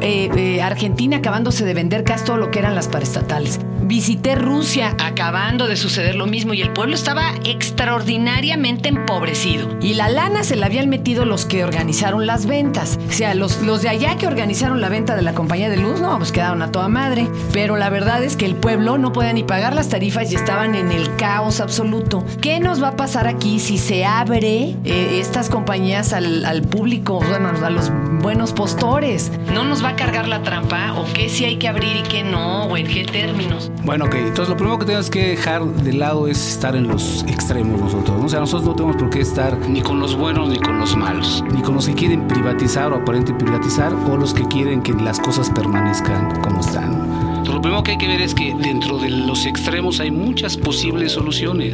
eh, 0.02 0.30
eh, 0.36 0.62
Argentina 0.62 1.18
acabándose 1.18 1.66
de 1.66 1.74
vender 1.74 2.04
casi 2.04 2.26
todo 2.26 2.38
lo 2.38 2.52
que 2.52 2.60
eran 2.60 2.76
las 2.76 2.88
paraestatales. 2.88 3.60
Visité 3.92 4.36
Rusia 4.36 4.96
acabando 5.04 5.68
de 5.68 5.76
suceder 5.76 6.16
lo 6.16 6.26
mismo 6.26 6.54
y 6.54 6.62
el 6.62 6.72
pueblo 6.72 6.96
estaba 6.96 7.34
extraordinariamente 7.44 8.88
empobrecido. 8.88 9.68
Y 9.82 9.96
la 9.96 10.08
lana 10.08 10.46
se 10.46 10.56
la 10.56 10.68
habían 10.68 10.88
metido 10.88 11.26
los 11.26 11.46
que 11.46 11.66
organizaron 11.66 12.26
las 12.26 12.46
ventas. 12.46 12.98
O 13.10 13.12
sea, 13.12 13.34
los, 13.34 13.62
los 13.64 13.82
de 13.82 13.90
allá 13.90 14.16
que 14.16 14.28
organizaron 14.28 14.80
la 14.80 14.88
venta 14.88 15.18
de 15.18 15.24
la 15.24 15.34
compañía 15.34 15.70
de 15.70 15.76
luz, 15.76 16.00
no, 16.00 16.18
pues 16.20 16.32
quedaron 16.32 16.62
a 16.62 16.72
toda 16.72 16.88
madre. 16.88 17.28
Pero 17.52 17.76
la 17.76 17.90
verdad 17.90 18.24
es 18.24 18.38
que 18.38 18.46
el 18.46 18.56
pueblo 18.56 18.98
no 18.98 19.12
podía 19.12 19.34
ni 19.34 19.44
pagar 19.44 19.76
las 19.76 19.90
tarifas 19.90 20.32
y 20.32 20.36
estaban 20.36 20.74
en 20.76 20.94
el 20.94 21.14
caos 21.18 21.60
absoluto. 21.60 22.24
¿Qué 22.40 22.62
nos 22.62 22.82
va 22.82 22.88
a 22.88 22.96
pasar 22.96 23.28
aquí 23.28 23.60
si 23.60 23.78
se 23.78 24.06
abre 24.06 24.78
eh, 24.86 25.20
estas 25.20 25.50
compañías 25.50 26.14
al, 26.14 26.46
al 26.46 26.62
público, 26.62 27.20
bueno, 27.20 27.50
a 27.62 27.70
los 27.70 27.92
buenos 28.22 28.54
postores? 28.54 29.34
¿No 29.54 29.66
nos 29.66 29.84
va 29.84 29.90
a 29.90 29.96
cargar 29.98 30.30
la 30.30 30.44
trampa? 30.44 30.94
¿O 30.94 31.12
qué 31.12 31.28
sí 31.28 31.44
hay 31.44 31.58
que 31.58 31.68
abrir 31.68 31.98
y 31.98 32.04
qué 32.04 32.24
no? 32.24 32.68
¿O 32.68 32.78
en 32.78 32.88
qué 32.88 33.04
términos? 33.04 33.70
Bueno, 33.84 34.06
ok. 34.06 34.16
Entonces, 34.16 34.50
lo 34.50 34.58
primero 34.58 34.78
que 34.78 34.86
tenemos 34.86 35.10
que 35.10 35.30
dejar 35.30 35.66
de 35.66 35.94
lado 35.94 36.28
es 36.28 36.48
estar 36.48 36.76
en 36.76 36.88
los 36.88 37.24
extremos 37.24 37.80
nosotros. 37.80 38.18
¿no? 38.18 38.26
O 38.26 38.30
sea, 38.30 38.40
nosotros 38.40 38.68
no 38.68 38.76
tenemos 38.76 38.96
por 38.96 39.10
qué 39.10 39.22
estar 39.22 39.58
ni 39.70 39.82
con 39.82 40.00
los 40.00 40.16
buenos 40.16 40.50
ni 40.50 40.60
con 40.60 40.80
los 40.80 40.96
malos. 40.96 41.44
Ni 41.54 41.62
con 41.62 41.76
los 41.76 41.88
que 41.88 41.96
quieren 41.96 42.28
privatizar 42.28 42.94
o 42.94 42.98
aparente 42.98 43.34
privatizar 43.34 43.94
o 43.94 44.18
los 44.18 44.34
que 44.34 44.46
quieren 44.48 44.82
que 44.82 44.94
las 44.94 45.20
cosas 45.20 45.50
permanezcan 45.50 46.40
como 46.42 46.62
están. 46.62 47.44
¿no? 47.44 47.54
Lo 47.62 47.62
primero 47.62 47.84
que 47.84 47.92
hay 47.92 47.98
que 47.98 48.08
ver 48.08 48.22
es 48.22 48.34
que 48.34 48.56
dentro 48.56 48.98
de 48.98 49.10
los 49.10 49.46
extremos 49.46 50.00
hay 50.00 50.10
muchas 50.10 50.58
posibles 50.58 51.12
soluciones. 51.12 51.74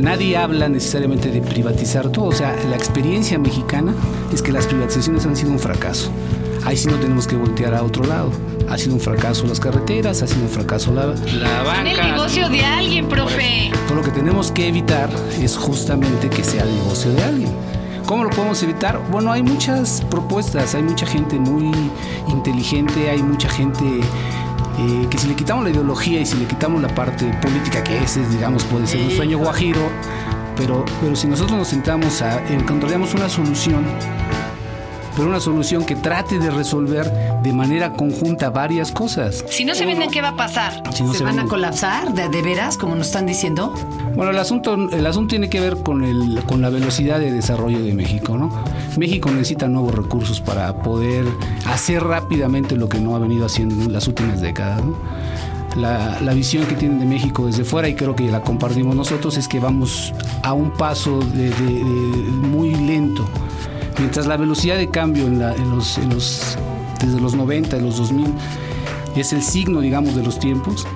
Nadie 0.00 0.36
habla, 0.36 0.68
necesariamente 0.68 1.30
de 1.30 1.40
privatizar 1.40 2.10
todo. 2.10 2.26
O 2.26 2.32
sea, 2.32 2.56
la 2.68 2.76
experiencia 2.76 3.38
mexicana 3.38 3.94
es 4.32 4.40
que 4.40 4.50
las 4.50 4.66
privatizaciones 4.66 5.26
han 5.26 5.36
sido 5.36 5.50
un 5.50 5.58
fracaso. 5.58 6.10
Ahí 6.64 6.76
sí 6.76 6.88
no 6.88 6.96
tenemos 6.96 7.26
que 7.26 7.36
voltear 7.36 7.74
a 7.74 7.82
otro 7.82 8.04
lado. 8.04 8.30
Ha 8.70 8.78
sido 8.78 8.94
un 8.94 9.00
fracaso 9.00 9.46
las 9.48 9.58
carreteras, 9.58 10.22
ha 10.22 10.28
sido 10.28 10.42
un 10.42 10.48
fracaso 10.48 10.92
la, 10.94 11.06
la 11.06 11.62
banca. 11.64 11.80
En 11.80 11.86
el 11.88 12.12
negocio 12.12 12.48
de 12.48 12.64
alguien, 12.64 13.08
profe. 13.08 13.72
Todo 13.88 13.96
lo 13.96 14.02
que 14.02 14.12
tenemos 14.12 14.52
que 14.52 14.68
evitar 14.68 15.10
es 15.40 15.56
justamente 15.56 16.30
que 16.30 16.44
sea 16.44 16.62
el 16.62 16.72
negocio 16.76 17.10
de 17.10 17.24
alguien. 17.24 17.50
¿Cómo 18.06 18.22
lo 18.22 18.30
podemos 18.30 18.62
evitar? 18.62 19.00
Bueno, 19.10 19.32
hay 19.32 19.42
muchas 19.42 20.02
propuestas, 20.08 20.76
hay 20.76 20.82
mucha 20.84 21.04
gente 21.04 21.36
muy 21.36 21.72
inteligente, 22.28 23.10
hay 23.10 23.22
mucha 23.24 23.48
gente 23.48 23.84
eh, 24.78 25.06
que 25.10 25.18
si 25.18 25.26
le 25.26 25.34
quitamos 25.34 25.64
la 25.64 25.70
ideología 25.70 26.20
y 26.20 26.26
si 26.26 26.36
le 26.36 26.46
quitamos 26.46 26.80
la 26.80 26.94
parte 26.94 27.26
política, 27.42 27.82
que 27.82 27.98
ese, 27.98 28.24
digamos, 28.28 28.62
puede 28.64 28.86
ser 28.86 29.02
un 29.02 29.10
sueño 29.10 29.38
guajiro, 29.38 29.80
pero, 30.56 30.84
pero 31.00 31.16
si 31.16 31.26
nosotros 31.26 31.58
nos 31.58 31.68
sentamos 31.68 32.22
a 32.22 32.40
encontraríamos 32.46 33.14
una 33.14 33.28
solución 33.28 33.84
pero 35.20 35.28
una 35.28 35.40
solución 35.40 35.84
que 35.84 35.96
trate 35.96 36.38
de 36.38 36.50
resolver 36.50 37.12
de 37.42 37.52
manera 37.52 37.92
conjunta 37.92 38.48
varias 38.48 38.90
cosas. 38.90 39.44
Si 39.50 39.66
no 39.66 39.74
se 39.74 39.84
venden, 39.84 40.10
¿qué 40.10 40.22
va 40.22 40.28
a 40.28 40.36
pasar? 40.36 40.82
Si 40.94 41.02
no 41.02 41.12
¿Se, 41.12 41.18
se 41.18 41.24
van 41.24 41.38
a 41.38 41.44
colapsar 41.44 42.14
de, 42.14 42.30
de 42.30 42.40
veras, 42.40 42.78
como 42.78 42.96
nos 42.96 43.08
están 43.08 43.26
diciendo? 43.26 43.74
Bueno, 44.14 44.30
el 44.30 44.38
asunto, 44.38 44.72
el 44.74 45.06
asunto 45.06 45.28
tiene 45.32 45.50
que 45.50 45.60
ver 45.60 45.76
con, 45.82 46.04
el, 46.04 46.42
con 46.46 46.62
la 46.62 46.70
velocidad 46.70 47.18
de 47.20 47.32
desarrollo 47.32 47.82
de 47.82 47.92
México, 47.92 48.38
¿no? 48.38 48.50
México 48.96 49.30
necesita 49.30 49.68
nuevos 49.68 49.94
recursos 49.94 50.40
para 50.40 50.72
poder 50.82 51.26
hacer 51.66 52.02
rápidamente 52.02 52.74
lo 52.76 52.88
que 52.88 52.98
no 52.98 53.14
ha 53.14 53.18
venido 53.18 53.44
haciendo 53.44 53.74
en 53.74 53.92
las 53.92 54.08
últimas 54.08 54.40
décadas, 54.40 54.82
¿no? 54.82 54.96
La, 55.76 56.18
la 56.22 56.32
visión 56.32 56.64
que 56.66 56.76
tienen 56.76 56.98
de 56.98 57.04
México 57.04 57.46
desde 57.46 57.62
fuera, 57.64 57.88
y 57.90 57.94
creo 57.94 58.16
que 58.16 58.24
la 58.30 58.40
compartimos 58.40 58.96
nosotros, 58.96 59.36
es 59.36 59.46
que 59.48 59.60
vamos 59.60 60.14
a 60.42 60.54
un 60.54 60.70
paso 60.70 61.18
de- 61.20 61.50
de- 61.50 61.84
de 61.84 62.30
muy 62.48 62.74
lento. 62.74 63.24
Mientras 64.00 64.26
la 64.26 64.38
velocidad 64.38 64.78
de 64.78 64.88
cambio 64.88 65.26
en, 65.26 65.38
los, 65.70 65.98
desde 67.00 67.20
los 67.20 67.34
90, 67.34 67.76
los 67.76 67.98
2000, 67.98 68.26
es 69.14 69.34
el 69.34 69.42
signo, 69.42 69.80
digamos, 69.80 70.16
de 70.16 70.22
los 70.22 70.38
tiempos. 70.38 70.86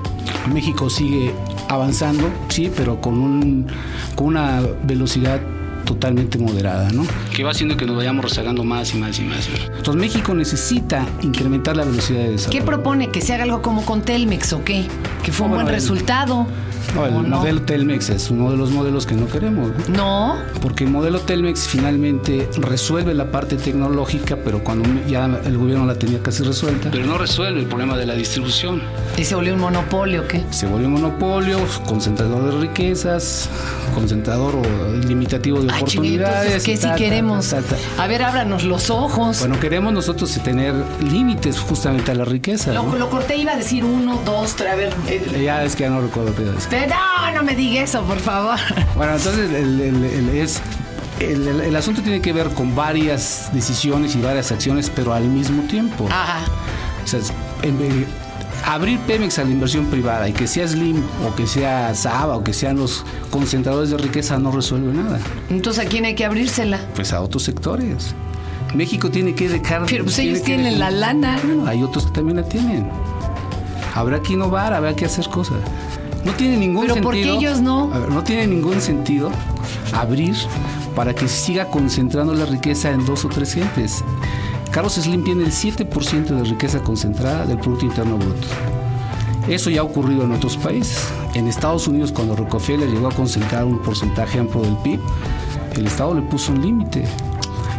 México 0.53 0.89
sigue 0.89 1.35
avanzando, 1.69 2.31
sí, 2.49 2.73
pero 2.75 3.03
con, 3.03 3.67
con 4.15 4.29
una 4.29 4.63
velocidad 4.85 5.39
totalmente 5.85 6.39
moderada, 6.39 6.91
¿no? 6.93 7.05
Que 7.35 7.43
va 7.43 7.51
haciendo 7.51 7.77
que 7.77 7.85
nos 7.85 7.97
vayamos 7.97 8.25
rezagando 8.25 8.63
más 8.63 8.95
y 8.95 8.99
más 8.99 9.19
y 9.19 9.23
más. 9.25 9.49
Entonces 9.49 9.97
México 9.97 10.35
necesita 10.35 11.05
incrementar 11.21 11.77
la 11.77 11.85
velocidad 11.85 12.21
de 12.21 12.31
desarrollo. 12.31 12.61
¿Qué 12.61 12.65
propone? 12.65 13.11
¿Que 13.11 13.21
se 13.21 13.35
haga 13.35 13.43
algo 13.43 13.61
como 13.61 13.85
con 13.85 14.03
Telmex 14.03 14.53
o 14.53 14.63
qué? 14.65 14.87
¿Que 15.25 15.33
fue 15.33 15.47
un 15.47 15.55
buen 15.55 15.67
resultado? 15.67 16.47
No, 16.95 17.01
¿O 17.01 17.07
el 17.07 17.13
modelo 17.29 17.63
Telmex 17.63 18.11
es 18.11 18.31
uno 18.31 18.51
de 18.51 18.57
los 18.57 18.71
modelos 18.71 19.07
que 19.07 19.15
no 19.15 19.27
queremos. 19.27 19.71
¿no? 19.89 20.37
No. 20.37 20.37
Porque 20.61 20.85
el 20.85 20.91
modelo 20.91 21.19
Telmex 21.19 21.67
finalmente 21.67 22.49
resuelve 22.59 23.15
la 23.15 23.31
parte 23.33 23.57
tecnológica, 23.57 24.37
pero 24.37 24.63
cuando 24.63 24.89
ya 25.09 25.25
el 25.45 25.59
gobierno 25.59 25.87
la 25.87 25.95
tenía 25.99 26.23
casi 26.23 26.45
resuelta. 26.45 26.91
Pero 26.93 27.07
no 27.07 27.19
resuelve 27.19 27.61
el 27.61 27.67
problema 27.67 27.97
de 27.97 28.07
la 28.07 28.15
distribución. 28.15 28.83
¿Y 29.17 29.25
se 29.25 29.35
volvió 29.35 29.55
un 29.55 29.61
monopolio 29.61 30.23
o 30.23 30.29
qué? 30.29 30.45
Se 30.51 30.67
vuelve 30.67 30.87
monopolio, 30.87 31.59
concentrador 31.87 32.53
de 32.53 32.61
riquezas, 32.61 33.49
concentrador 33.95 34.55
o 34.55 34.97
limitativo 35.07 35.61
de 35.61 35.73
Ay, 35.73 35.83
oportunidades. 35.83 36.55
es 36.55 36.65
que 36.65 36.73
y 36.73 36.77
si 36.77 36.83
ta, 36.83 36.95
queremos. 37.27 37.55
A 37.99 38.07
ver, 38.07 38.23
ábranos 38.23 38.65
los 38.65 38.91
ojos. 38.91 39.41
Bueno, 39.41 39.59
queremos 39.61 39.93
nosotros 39.93 40.31
tener 40.43 40.75
límites 41.01 41.59
justamente 41.59 42.11
a 42.13 42.15
la 42.15 42.25
riqueza. 42.25 42.73
lo, 42.73 42.83
¿no? 42.85 42.97
lo 42.97 43.11
corté, 43.11 43.37
iba 43.37 43.53
a 43.53 43.57
decir 43.57 43.85
uno, 43.85 44.21
dos, 44.25 44.55
tres, 44.57 44.73
a 44.73 44.75
ver. 44.77 44.95
eh, 45.09 45.43
Ya 45.45 45.65
es 45.65 45.75
que 45.77 45.85
ya 45.85 45.91
no 45.91 46.01
recuerdo 46.01 46.35
qué 46.35 46.43
decir. 46.45 46.89
No, 46.89 47.33
no 47.33 47.43
me 47.43 47.55
diga 47.55 47.83
eso, 47.83 48.03
por 48.03 48.19
favor. 48.19 48.59
Bueno, 48.97 49.17
entonces 49.17 49.51
el, 49.51 50.31
es, 50.35 50.61
el, 51.21 51.49
el- 51.49 51.61
el 51.63 51.77
asunto 51.77 52.03
tiene 52.03 52.21
que 52.21 52.33
ver 52.33 52.49
con 52.51 52.75
varias 52.77 53.49
decisiones 53.53 54.15
y 54.15 54.21
varias 54.21 54.53
acciones, 54.53 54.91
pero 54.95 55.13
al 55.15 55.25
mismo 55.25 55.63
tiempo. 55.65 56.07
Ajá. 56.11 56.41
O 57.05 57.07
sea, 57.07 57.21
es- 57.21 57.33
en 57.63 57.79
vez- 57.79 58.07
abrir 58.67 58.99
Pemex 59.01 59.39
a 59.39 59.45
la 59.45 59.51
inversión 59.51 59.87
privada 59.87 60.29
y 60.29 60.33
que 60.33 60.47
sea 60.47 60.67
Slim 60.67 61.03
o 61.27 61.35
que 61.35 61.47
sea 61.47 61.95
Saba 61.95 62.37
o 62.37 62.45
que 62.45 62.53
sean 62.53 62.77
los 62.77 63.05
concentradores 63.31 63.91
de 63.91 63.99
riqueza 63.99 64.39
no 64.39 64.51
resuelve 64.51 64.93
nada. 64.93 65.19
Entonces, 65.51 65.85
¿a 65.85 65.89
quién 65.89 66.05
hay 66.05 66.15
que 66.15 66.25
abrírsela? 66.25 66.81
Pues 66.95 67.13
a 67.13 67.21
otros 67.21 67.43
sectores. 67.43 68.15
México 68.75 69.11
tiene 69.11 69.35
que 69.35 69.49
dejar. 69.49 69.85
Pero 69.87 70.05
pues 70.05 70.17
tiene 70.17 70.31
ellos 70.33 70.43
tienen 70.43 70.65
dejar- 70.75 70.79
la 70.79 70.91
lana. 70.91 71.39
Bueno, 71.45 71.67
hay 71.67 71.83
otros 71.83 72.07
que 72.07 72.13
también 72.13 72.37
la 72.39 72.45
tienen. 72.49 72.89
Habrá 73.95 74.21
que 74.21 74.33
innovar, 74.33 74.73
habrá 74.75 74.97
que 74.97 75.05
hacer 75.05 75.29
cosas. 75.29 75.57
No 76.25 76.33
tiene 76.33 76.57
ningún 76.57 76.83
Pero 76.83 76.95
sentido. 76.95 77.03
¿por 77.05 77.15
qué 77.15 77.31
ellos 77.31 77.61
no? 77.61 77.93
A 77.93 77.99
ver, 77.99 78.09
no 78.11 78.25
tiene 78.25 78.47
ningún 78.47 78.81
sentido 78.81 79.31
abrir 79.93 80.35
para 80.97 81.15
que 81.15 81.29
siga 81.29 81.67
concentrando 81.67 82.35
la 82.35 82.47
riqueza 82.47 82.91
en 82.91 83.05
dos 83.05 83.25
o 83.25 83.29
tres 83.29 83.53
gentes. 83.55 84.03
Carlos 84.75 84.95
Slim 84.95 85.23
tiene 85.23 85.45
el 85.45 85.53
7% 85.53 86.25
de 86.27 86.43
riqueza 86.45 86.81
concentrada 86.83 87.47
del 87.47 87.59
Producto 87.59 87.87
Interno 87.87 88.17
Bruto. 88.17 88.49
Eso 89.47 89.71
ya 89.71 89.83
ha 89.83 89.85
ocurrido 89.85 90.25
en 90.25 90.33
otros 90.33 90.57
países. 90.57 90.99
En 91.35 91.47
Estados 91.47 91.87
Unidos, 91.87 92.11
cuando 92.11 92.35
Rockefeller 92.35 92.89
llegó 92.91 93.07
a 93.07 93.13
concentrar 93.13 93.65
un 93.65 93.79
porcentaje 93.81 94.39
amplio 94.41 94.63
del 94.63 94.77
PIB, 94.79 95.01
el 95.77 95.87
Estado 95.87 96.15
le 96.15 96.23
puso 96.23 96.51
un 96.51 96.61
límite. 96.63 97.05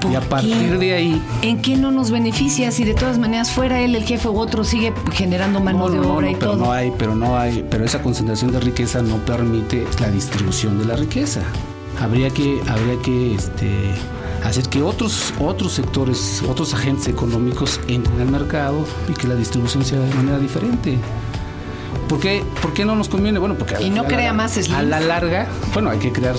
Y 0.09 0.15
a 0.15 0.19
¿Por 0.21 0.29
partir 0.29 0.55
qué? 0.55 0.77
de 0.77 0.93
ahí, 0.93 1.21
¿En 1.41 1.61
qué 1.61 1.75
no 1.75 1.91
nos 1.91 2.11
beneficia 2.11 2.71
si 2.71 2.83
de 2.85 2.93
todas 2.93 3.17
maneras 3.17 3.51
fuera 3.51 3.81
él 3.81 3.95
el 3.95 4.03
jefe 4.05 4.29
u 4.29 4.37
otro 4.39 4.63
sigue 4.63 4.93
generando 5.13 5.59
mano 5.59 5.79
No, 5.79 5.89
de 5.89 5.97
no, 5.97 6.03
no, 6.03 6.13
obra 6.13 6.27
no, 6.27 6.31
y 6.31 6.35
pero 6.35 6.51
todo? 6.51 6.65
no 6.65 6.71
hay, 6.71 6.93
pero 6.97 7.15
no 7.15 7.37
hay, 7.37 7.65
pero 7.69 7.83
esa 7.83 8.01
concentración 8.03 8.51
de 8.51 8.59
riqueza 8.59 9.01
no 9.01 9.17
permite 9.17 9.85
la 9.99 10.09
distribución 10.11 10.77
de 10.77 10.85
la 10.85 10.95
riqueza. 10.95 11.41
Habría 11.99 12.29
que, 12.29 12.61
habría 12.69 13.01
que 13.01 13.33
este, 13.33 13.67
hacer 14.45 14.67
que 14.69 14.81
otros, 14.81 15.33
otros 15.39 15.73
sectores, 15.73 16.43
otros 16.47 16.73
agentes 16.73 17.07
económicos 17.07 17.79
entren 17.87 18.19
al 18.21 18.29
mercado 18.29 18.85
y 19.09 19.13
que 19.13 19.27
la 19.27 19.35
distribución 19.35 19.83
sea 19.83 19.99
de 19.99 20.13
manera 20.13 20.37
diferente. 20.39 20.97
¿Por 22.07 22.19
qué, 22.19 22.43
por 22.61 22.73
qué 22.73 22.85
no 22.85 22.95
nos 22.95 23.09
conviene? 23.09 23.39
Bueno, 23.39 23.55
porque 23.55 23.75
a 23.75 23.81
Y 23.81 23.89
no 23.89 24.03
la- 24.03 24.07
crea 24.09 24.33
más 24.33 24.53
slims. 24.53 24.71
A 24.71 24.83
la 24.83 24.99
larga, 24.99 25.47
bueno, 25.73 25.89
hay 25.89 25.97
que 25.99 26.11
crear 26.11 26.35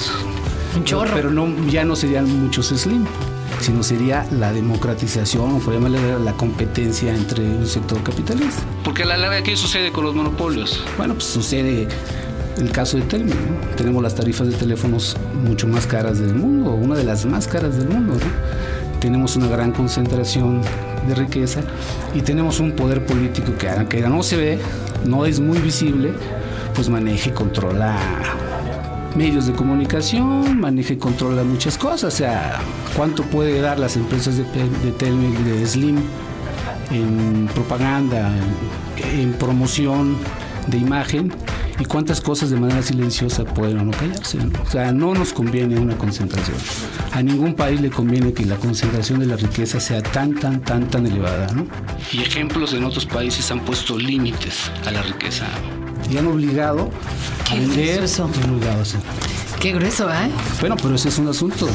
Un 0.76 0.84
chorro. 0.84 1.10
pero 1.14 1.30
no, 1.30 1.48
ya 1.68 1.84
no 1.84 1.96
serían 1.96 2.40
muchos 2.44 2.68
slim, 2.68 3.04
sino 3.60 3.82
sería 3.82 4.26
la 4.30 4.52
democratización 4.52 5.56
o 5.56 5.58
por 5.58 5.74
llamarle 5.74 5.98
la 6.20 6.32
competencia 6.34 7.12
entre 7.14 7.42
un 7.44 7.66
sector 7.66 8.00
capitalista. 8.04 8.62
Porque 8.84 9.02
a 9.02 9.06
la 9.06 9.16
larga, 9.16 9.42
¿qué 9.42 9.56
sucede 9.56 9.90
con 9.90 10.04
los 10.04 10.14
monopolios? 10.14 10.84
Bueno, 10.96 11.14
pues 11.14 11.24
sucede 11.26 11.88
el 12.58 12.70
caso 12.70 12.96
de 12.96 13.04
Telmex. 13.04 13.36
Tenemos 13.76 14.02
las 14.02 14.14
tarifas 14.14 14.48
de 14.48 14.54
teléfonos 14.54 15.16
mucho 15.46 15.66
más 15.66 15.86
caras 15.86 16.18
del 16.18 16.34
mundo, 16.34 16.72
una 16.72 16.96
de 16.96 17.04
las 17.04 17.26
más 17.26 17.46
caras 17.46 17.76
del 17.76 17.88
mundo. 17.88 18.14
¿no? 18.14 19.00
Tenemos 19.00 19.36
una 19.36 19.48
gran 19.48 19.72
concentración 19.72 20.62
de 21.06 21.14
riqueza 21.14 21.60
y 22.14 22.22
tenemos 22.22 22.60
un 22.60 22.72
poder 22.72 23.04
político 23.04 23.52
que, 23.58 23.68
aunque 23.68 24.00
no 24.00 24.22
se 24.22 24.36
ve, 24.36 24.58
no 25.04 25.26
es 25.26 25.38
muy 25.38 25.58
visible, 25.58 26.12
pues 26.74 26.88
maneja 26.88 27.28
y 27.28 27.32
controla 27.32 27.96
medios 29.14 29.46
de 29.46 29.52
comunicación, 29.52 30.60
maneja 30.60 30.94
y 30.94 30.96
controla 30.96 31.44
muchas 31.44 31.78
cosas. 31.78 32.14
O 32.14 32.16
sea, 32.16 32.60
¿cuánto 32.96 33.22
puede 33.24 33.60
dar 33.60 33.78
las 33.78 33.96
empresas 33.96 34.36
de, 34.36 34.44
de 34.44 34.92
Telmex, 34.92 35.44
de 35.44 35.66
Slim, 35.66 35.98
en 36.90 37.48
propaganda, 37.54 38.30
en 39.12 39.32
promoción 39.34 40.16
de 40.68 40.78
imagen? 40.78 41.32
¿Y 41.78 41.84
cuántas 41.84 42.22
cosas 42.22 42.48
de 42.50 42.56
manera 42.58 42.82
silenciosa 42.82 43.44
pueden 43.44 43.78
o 43.78 43.84
no 43.84 43.90
callarse? 43.92 44.38
¿no? 44.38 44.50
O 44.66 44.70
sea, 44.70 44.92
no 44.92 45.12
nos 45.14 45.32
conviene 45.34 45.78
una 45.78 45.96
concentración. 45.98 46.56
A 47.12 47.22
ningún 47.22 47.54
país 47.54 47.80
le 47.82 47.90
conviene 47.90 48.32
que 48.32 48.46
la 48.46 48.56
concentración 48.56 49.20
de 49.20 49.26
la 49.26 49.36
riqueza 49.36 49.78
sea 49.78 50.02
tan, 50.02 50.34
tan, 50.34 50.60
tan, 50.62 50.88
tan 50.88 51.06
elevada. 51.06 51.48
¿no? 51.52 51.66
Y 52.12 52.22
ejemplos 52.22 52.72
en 52.72 52.84
otros 52.84 53.04
países 53.04 53.50
han 53.50 53.60
puesto 53.60 53.98
límites 53.98 54.70
a 54.86 54.90
la 54.90 55.02
riqueza. 55.02 55.46
Y 56.10 56.16
han 56.16 56.26
obligado 56.28 56.90
a 57.44 57.50
¿Qué 57.50 57.62
es 57.62 57.68
vender. 57.68 58.04
eso? 58.04 58.24
han 58.42 58.50
obligado 58.54 58.78
a 58.78 58.82
hacer. 58.82 59.00
Qué 59.60 59.72
grueso, 59.72 60.08
¿eh? 60.10 60.30
Bueno, 60.60 60.76
pero 60.80 60.94
ese 60.94 61.08
es 61.10 61.18
un 61.18 61.28
asunto. 61.28 61.68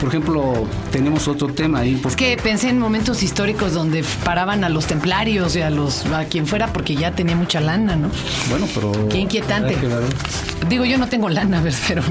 Por 0.00 0.08
ejemplo, 0.08 0.66
tenemos 0.90 1.28
otro 1.28 1.48
tema 1.48 1.80
ahí. 1.80 2.00
Es 2.06 2.16
que 2.16 2.36
pensé 2.42 2.70
en 2.70 2.78
momentos 2.78 3.22
históricos 3.22 3.74
donde 3.74 4.02
paraban 4.24 4.64
a 4.64 4.70
los 4.70 4.86
templarios 4.86 5.54
y 5.56 5.60
a 5.60 5.68
los 5.68 6.06
a 6.06 6.24
quien 6.24 6.46
fuera 6.46 6.72
porque 6.72 6.94
ya 6.96 7.12
tenía 7.12 7.36
mucha 7.36 7.60
lana, 7.60 7.96
¿no? 7.96 8.08
Bueno, 8.48 8.66
pero. 8.74 8.92
Qué 9.10 9.18
inquietante. 9.18 9.76
Digo, 10.68 10.84
yo 10.86 10.96
no 10.98 11.08
tengo 11.08 11.28
lana, 11.28 11.62
pero 11.88 12.02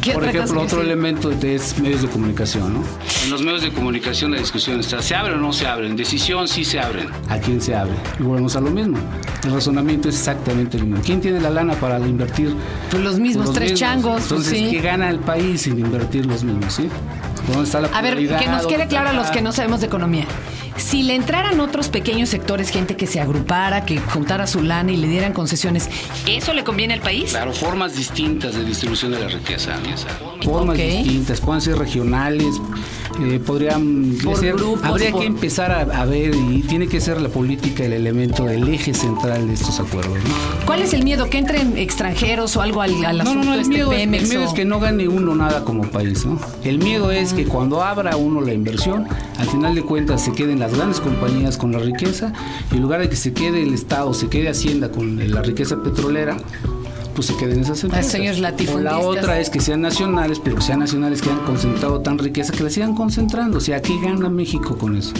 ¿qué 0.00 0.12
Por 0.12 0.24
otra 0.24 0.30
ejemplo, 0.30 0.54
cosa? 0.54 0.66
otro 0.66 0.80
Sí. 0.80 0.86
elemento 0.86 1.30
es 1.42 1.78
medios 1.78 2.02
de 2.02 2.08
comunicación, 2.08 2.74
¿no? 2.74 2.82
En 3.24 3.30
los 3.30 3.42
medios 3.42 3.62
de 3.62 3.72
comunicación 3.72 4.32
la 4.32 4.38
discusión 4.38 4.80
está, 4.80 5.00
¿se 5.02 5.14
abren 5.14 5.38
o 5.38 5.40
no 5.40 5.52
se 5.52 5.66
abren? 5.66 5.94
Decisión 5.96 6.48
sí 6.48 6.64
se 6.64 6.80
abren. 6.80 7.08
¿A 7.28 7.38
quién 7.38 7.60
se 7.60 7.74
abre? 7.76 7.94
Y 8.18 8.22
volvemos 8.24 8.56
a 8.56 8.60
lo 8.60 8.70
mismo. 8.70 8.98
El 9.44 9.52
razonamiento 9.52 10.08
es 10.08 10.16
exactamente 10.16 10.76
el 10.76 10.84
mismo. 10.84 11.02
¿Quién 11.04 11.20
tiene 11.20 11.40
la 11.40 11.50
lana 11.50 11.74
para 11.74 11.98
invertir? 12.00 12.54
Pues 12.90 13.02
los 13.02 13.18
mismos 13.18 13.46
Los 13.46 13.54
tres 13.54 13.72
mismos. 13.72 13.80
changos. 13.80 14.12
pues 14.20 14.30
Entonces, 14.30 14.58
sí. 14.58 14.68
¿qué 14.70 14.80
gana 14.80 15.08
el 15.08 15.18
país 15.20 15.62
sin 15.62 15.78
invertir 15.78 16.26
los 16.26 16.44
mismos? 16.44 16.74
¿sí? 16.74 16.88
¿Dónde 17.48 17.64
está 17.64 17.80
la 17.80 17.88
A 17.88 18.02
ver, 18.02 18.16
que 18.16 18.26
nos 18.48 18.66
quede 18.66 18.78
¿Dónde 18.78 18.86
claro 18.88 19.08
a 19.10 19.12
los 19.12 19.30
que 19.30 19.40
no 19.40 19.52
sabemos 19.52 19.80
de 19.80 19.86
economía. 19.86 20.26
Si 20.76 21.02
le 21.02 21.14
entraran 21.14 21.60
otros 21.60 21.88
pequeños 21.88 22.28
sectores, 22.28 22.70
gente 22.70 22.96
que 22.96 23.06
se 23.06 23.20
agrupara, 23.20 23.84
que 23.84 23.98
juntara 23.98 24.46
su 24.46 24.62
lana 24.62 24.92
y 24.92 24.96
le 24.96 25.08
dieran 25.08 25.32
concesiones, 25.32 25.90
¿eso 26.26 26.54
le 26.54 26.64
conviene 26.64 26.94
al 26.94 27.00
país? 27.00 27.30
Claro, 27.30 27.52
formas 27.52 27.96
distintas 27.96 28.54
de 28.54 28.64
distribución 28.64 29.12
de 29.12 29.20
la 29.20 29.28
riqueza. 29.28 29.72
Formas 30.42 30.78
distintas, 30.78 31.40
pueden 31.40 31.60
ser 31.60 31.76
regionales, 31.76 32.60
eh, 33.18 33.40
podrían 33.44 34.16
grupos, 34.16 34.84
habría 34.84 35.10
por- 35.10 35.20
que 35.20 35.26
empezar 35.26 35.70
a, 35.72 35.80
a 36.02 36.04
ver 36.04 36.34
y 36.34 36.62
tiene 36.62 36.86
que 36.86 37.00
ser 37.00 37.20
la 37.20 37.28
política 37.28 37.84
el 37.84 37.92
elemento 37.92 38.44
del 38.44 38.68
eje 38.68 38.94
central 38.94 39.46
de 39.48 39.54
estos 39.54 39.80
acuerdos. 39.80 40.14
¿no? 40.18 40.66
¿Cuál 40.66 40.82
es 40.82 40.92
el 40.94 41.02
miedo? 41.04 41.28
¿Que 41.28 41.38
entren 41.38 41.76
extranjeros 41.76 42.56
o 42.56 42.62
algo 42.62 42.82
al, 42.82 43.04
al 43.04 43.18
No, 43.18 43.22
asunto 43.24 43.38
no, 43.40 43.44
no, 43.46 43.54
el 43.54 43.60
este 43.60 43.74
miedo, 43.74 43.92
es, 43.92 44.02
el 44.02 44.08
miedo 44.10 44.42
o- 44.42 44.46
es 44.46 44.52
que 44.54 44.64
no 44.64 44.80
gane 44.80 45.08
uno 45.08 45.34
nada 45.34 45.64
como 45.64 45.82
país, 45.90 46.24
¿no? 46.24 46.38
El 46.64 46.78
miedo 46.78 47.10
es 47.10 47.32
que 47.32 47.44
cuando 47.46 47.82
abra 47.82 48.16
uno 48.16 48.40
la 48.40 48.52
inversión, 48.54 49.06
al 49.38 49.46
final 49.48 49.74
de 49.74 49.82
cuentas 49.82 50.22
se 50.22 50.32
queden 50.32 50.58
las 50.60 50.74
grandes 50.74 51.00
compañías 51.00 51.56
con 51.58 51.72
la 51.72 51.78
riqueza 51.78 52.32
y 52.72 52.76
en 52.76 52.82
lugar 52.82 53.00
de 53.00 53.08
que 53.08 53.16
se 53.16 53.32
quede 53.32 53.62
el 53.62 53.74
Estado, 53.74 54.14
se 54.14 54.28
quede 54.28 54.48
Hacienda 54.48 54.90
con 54.90 55.30
la 55.32 55.42
riqueza 55.42 55.82
petrolera, 55.82 56.36
pues 57.14 57.26
se 57.28 57.36
queden 57.36 57.60
esas 57.60 57.82
empresas. 57.84 58.10
señores 58.10 58.40
o 58.68 58.78
la 58.78 58.98
otra 58.98 59.38
es 59.40 59.50
que 59.50 59.60
sean 59.60 59.80
nacionales, 59.80 60.40
pero 60.42 60.56
que 60.56 60.62
sean 60.62 60.80
nacionales 60.80 61.22
que 61.22 61.30
han 61.30 61.40
concentrado 61.40 62.00
tan 62.00 62.18
riqueza 62.18 62.52
que 62.52 62.62
la 62.62 62.70
sigan 62.70 62.94
concentrando. 62.94 63.58
O 63.58 63.60
sea, 63.60 63.80
¿qué 63.82 63.98
gana 64.00 64.28
México 64.28 64.76
con 64.76 64.96
eso? 64.96 65.12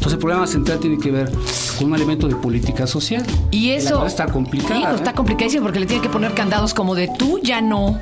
Entonces 0.00 0.14
el 0.14 0.20
problema 0.20 0.46
central 0.46 0.80
tiene 0.80 0.96
que 0.98 1.10
ver 1.10 1.30
con 1.76 1.88
un 1.88 1.94
elemento 1.94 2.26
de 2.26 2.34
política 2.34 2.86
social. 2.86 3.22
Y 3.50 3.72
eso 3.72 4.06
está 4.06 4.24
complicada. 4.24 4.80
Hijo, 4.80 4.92
¿eh? 4.92 4.94
está 4.94 5.12
complicadísimo 5.12 5.62
porque 5.62 5.78
le 5.78 5.84
tiene 5.84 6.00
que 6.02 6.08
poner 6.08 6.32
candados 6.32 6.72
como 6.72 6.94
de 6.94 7.10
tú 7.18 7.38
ya 7.42 7.60
no. 7.60 8.00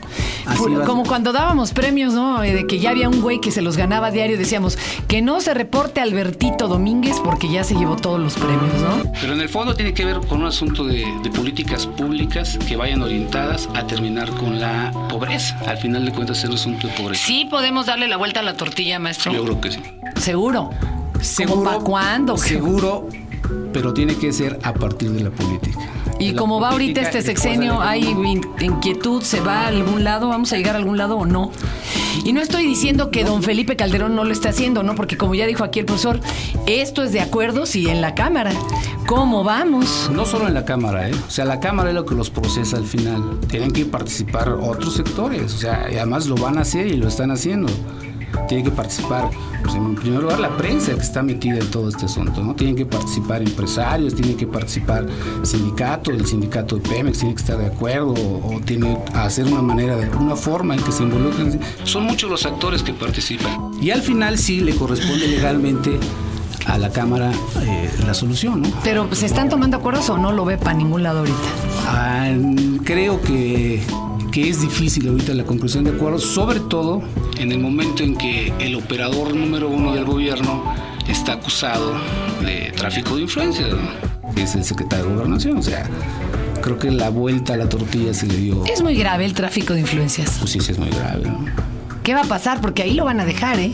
Como 0.87 1.03
cuando 1.05 1.33
dábamos 1.33 1.73
premios, 1.73 2.15
¿no? 2.15 2.45
Eh, 2.45 2.55
De 2.55 2.67
que 2.69 2.79
ya 2.79 2.91
había 2.91 3.09
un 3.09 3.21
güey 3.21 3.41
que 3.41 3.51
se 3.51 3.63
los 3.63 3.77
ganaba 3.77 4.07
a 4.07 4.11
diario. 4.13 4.39
Decíamos 4.39 4.79
que 5.09 5.23
no 5.23 5.41
se 5.41 5.55
reporte 5.55 6.01
Albertito 6.01 6.69
Domínguez 6.69 7.17
porque 7.25 7.51
ya 7.51 7.65
se 7.65 7.75
llevó 7.75 7.97
todos 7.97 8.21
los 8.21 8.35
premios, 8.35 8.81
¿no? 8.81 9.13
Pero 9.21 9.33
en 9.33 9.41
el 9.41 9.49
fondo 9.49 9.75
tiene 9.75 9.93
que 9.93 10.05
ver 10.05 10.21
con 10.21 10.43
un 10.43 10.47
asunto 10.47 10.85
de, 10.85 11.05
de 11.25 11.31
políticas 11.33 11.89
públicas 11.89 12.61
que 12.69 12.77
vayan 12.77 13.03
orientadas 13.03 13.69
a 13.75 13.89
terminar 13.89 14.31
con 14.31 14.61
la 14.61 14.93
pobreza. 15.09 15.59
Al 15.67 15.79
final 15.79 16.05
de 16.05 16.13
cuentas 16.13 16.39
es 16.39 16.45
un 16.45 16.55
asunto 16.55 16.87
de 16.87 16.93
pobreza. 16.93 17.27
Sí 17.27 17.49
podemos 17.51 17.87
darle 17.87 18.07
la 18.07 18.19
vuelta 18.19 18.39
a 18.39 18.45
la 18.45 18.57
tortilla, 18.57 19.01
maestro. 19.01 19.33
Yo 19.33 19.43
creo 19.43 19.61
que 19.61 19.73
sí. 19.73 19.81
Seguro. 20.21 20.71
¿Como 21.47 21.65
pa' 21.65 21.79
cuándo? 21.79 22.37
Seguro, 22.37 23.09
pero 23.73 23.93
tiene 23.95 24.15
que 24.17 24.33
ser 24.33 24.59
a 24.63 24.73
partir 24.75 25.11
de 25.11 25.21
la 25.25 25.31
política. 25.31 25.79
Y 26.21 26.33
la 26.33 26.41
como 26.41 26.59
va 26.61 26.71
ahorita 26.71 27.01
este 27.01 27.23
sexenio, 27.23 27.81
hay 27.81 28.05
in- 28.09 28.43
inquietud, 28.61 29.23
se 29.23 29.39
va 29.41 29.63
a 29.63 29.67
algún 29.69 30.03
lado, 30.03 30.29
vamos 30.29 30.53
a 30.53 30.57
llegar 30.57 30.75
a 30.75 30.79
algún 30.79 30.99
lado 30.99 31.17
o 31.17 31.27
no. 31.27 31.53
Y 32.25 32.33
no 32.33 32.41
estoy 32.41 32.67
diciendo 32.67 33.13
que 33.13 33.23
don 33.23 33.45
Felipe 33.45 33.77
Calderón 33.77 34.17
no 34.17 34.25
lo 34.25 34.33
esté 34.33 34.49
haciendo, 34.49 34.83
¿no? 34.83 34.97
Porque 34.97 35.17
como 35.17 35.37
ya 35.37 35.47
dijo 35.47 35.63
aquí 35.63 35.79
el 35.79 35.85
profesor, 35.85 36.19
esto 36.67 37.05
es 37.05 37.13
de 37.13 37.21
acuerdos 37.21 37.77
y 37.77 37.89
en 37.89 38.01
la 38.01 38.17
Cámara. 38.17 38.51
¿Cómo 39.07 39.45
vamos? 39.45 40.11
No 40.13 40.27
solo 40.27 40.49
en 40.49 40.55
la 40.55 40.65
Cámara, 40.65 41.09
¿eh? 41.09 41.15
O 41.15 41.31
sea, 41.31 41.45
la 41.45 41.61
Cámara 41.61 41.91
es 41.91 41.95
lo 41.95 42.05
que 42.05 42.17
los 42.17 42.31
procesa 42.31 42.77
al 42.79 42.85
final. 42.85 43.39
Tienen 43.49 43.71
que 43.71 43.85
participar 43.85 44.49
otros 44.51 44.95
sectores, 44.95 45.55
o 45.55 45.59
sea, 45.59 45.87
y 45.91 45.97
además 45.99 46.27
lo 46.27 46.35
van 46.35 46.59
a 46.59 46.63
hacer 46.63 46.89
y 46.89 46.97
lo 46.97 47.07
están 47.07 47.31
haciendo. 47.31 47.69
Tiene 48.49 48.65
que 48.65 48.71
participar, 48.71 49.31
pues, 49.63 49.75
en 49.75 49.95
primer 49.95 50.23
lugar, 50.23 50.41
la 50.41 50.57
prensa 50.57 50.95
que 50.95 51.01
está 51.01 51.23
metida 51.23 51.59
en 51.59 51.71
todo 51.71 51.89
este 51.89 52.07
asunto, 52.07 52.43
¿no? 52.43 52.55
Tienen 52.55 52.77
que 52.77 52.87
participar 52.87 53.43
empresarios, 53.43 54.15
tienen 54.15 54.37
que 54.37 54.47
participar 54.47 55.07
sindicatos, 55.43 56.15
el 56.15 56.27
sindicato 56.27 56.77
de 56.77 56.89
Pemex 56.89 57.19
tiene 57.19 57.35
que 57.35 57.41
estar 57.41 57.59
de 57.59 57.67
acuerdo 57.67 58.15
o, 58.15 58.57
o 58.57 58.61
tiene 58.61 58.99
que 59.05 59.19
hacer 59.19 59.47
una 59.47 59.63
manera, 59.63 59.97
de, 59.97 60.09
una 60.17 60.37
forma 60.37 60.75
en 60.75 60.83
que 60.83 60.93
se 60.93 61.03
involucren. 61.03 61.61
Son 61.85 62.05
muchos 62.05 62.31
los 62.31 62.47
actores 62.47 62.83
que 62.83 62.93
participan. 62.93 63.73
Y 63.81 63.91
al 63.91 64.03
final 64.03 64.39
sí 64.39 64.61
le 64.61 64.75
corresponde 64.75 65.29
legalmente 65.29 65.99
a 66.67 66.79
la 66.79 66.91
Cámara 66.91 67.33
eh, 67.63 67.91
la 68.07 68.15
solución, 68.15 68.63
¿no? 68.63 68.69
Pero 68.85 69.13
¿se 69.15 69.27
están 69.27 69.49
tomando 69.49 69.79
acuerdos 69.79 70.09
o 70.11 70.19
no 70.19 70.33
lo 70.33 70.45
ve 70.45 70.59
para 70.59 70.75
ningún 70.75 71.03
lado 71.03 71.21
ahorita? 71.21 71.37
Ah, 71.87 72.31
creo 72.85 73.21
que, 73.23 73.83
que 74.41 74.49
es 74.51 74.61
difícil 74.61 75.09
ahorita 75.09 75.35
la 75.35 75.43
conclusión 75.43 75.83
de 75.83 75.91
acuerdos, 75.91 76.23
sobre 76.23 76.61
todo 76.61 77.03
en 77.39 77.51
el 77.51 77.59
momento 77.59 78.05
en 78.05 78.15
que 78.17 78.53
el 78.61 78.77
operador 78.77 79.35
número 79.35 79.69
uno 79.69 79.93
del 79.95 80.05
gobierno 80.05 80.63
está 81.09 81.33
acusado 81.33 81.95
de 82.45 82.73
tráfico 82.77 83.17
de 83.17 83.23
influencias, 83.23 83.69
¿no? 83.71 84.41
es 84.41 84.55
el 84.55 84.63
secretario 84.65 85.07
de 85.07 85.15
Gobernación. 85.15 85.59
O 85.59 85.63
sea, 85.63 85.89
creo 86.63 86.79
que 86.79 86.93
la 86.93 87.09
vuelta 87.09 87.55
a 87.55 87.57
la 87.57 87.69
tortilla 87.69 88.15
se 88.15 88.29
le 88.29 88.37
dio. 88.37 88.65
Es 88.67 88.81
muy 88.81 88.95
grave 88.95 89.25
el 89.25 89.35
tráfico 89.35 89.75
de 89.75 89.81
influencias. 89.81 90.37
Pues 90.39 90.53
sí, 90.53 90.61
sí, 90.61 90.71
es 90.71 90.79
muy 90.79 90.91
grave. 90.91 91.25
¿no? 91.25 91.45
¿Qué 92.05 92.15
va 92.15 92.21
a 92.21 92.25
pasar? 92.27 92.61
Porque 92.61 92.85
ahí 92.85 92.95
lo 92.95 93.05
van 93.07 93.19
a 93.19 93.25
dejar, 93.25 93.59
¿eh? 93.59 93.73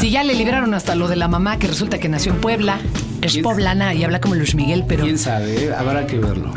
Si 0.00 0.10
ya 0.10 0.24
le 0.24 0.34
libraron 0.34 0.74
hasta 0.74 0.96
lo 0.96 1.06
de 1.06 1.14
la 1.14 1.28
mamá 1.28 1.60
que 1.60 1.68
resulta 1.68 1.98
que 1.98 2.08
nació 2.08 2.32
en 2.32 2.40
Puebla, 2.40 2.80
es 3.22 3.34
¿Quién- 3.34 3.44
poblana 3.44 3.94
y 3.94 4.02
habla 4.02 4.20
como 4.20 4.34
Luis 4.34 4.56
Miguel, 4.56 4.84
pero 4.88 5.04
¿Quién 5.04 5.16
sabe? 5.16 5.72
Habrá 5.72 6.08
que 6.08 6.18
verlo. 6.18 6.52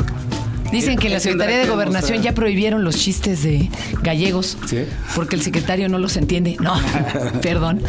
Dicen 0.72 0.96
que 0.98 1.08
en 1.08 1.14
la 1.14 1.20
Secretaría 1.20 1.58
de 1.58 1.66
Gobernación 1.66 2.22
ya 2.22 2.32
prohibieron 2.32 2.84
los 2.84 2.96
chistes 2.96 3.42
de 3.42 3.68
gallegos 4.02 4.56
¿Sí? 4.66 4.84
porque 5.14 5.36
el 5.36 5.42
secretario 5.42 5.88
no 5.88 5.98
los 5.98 6.16
entiende. 6.16 6.56
No, 6.60 6.74
perdón. 7.42 7.82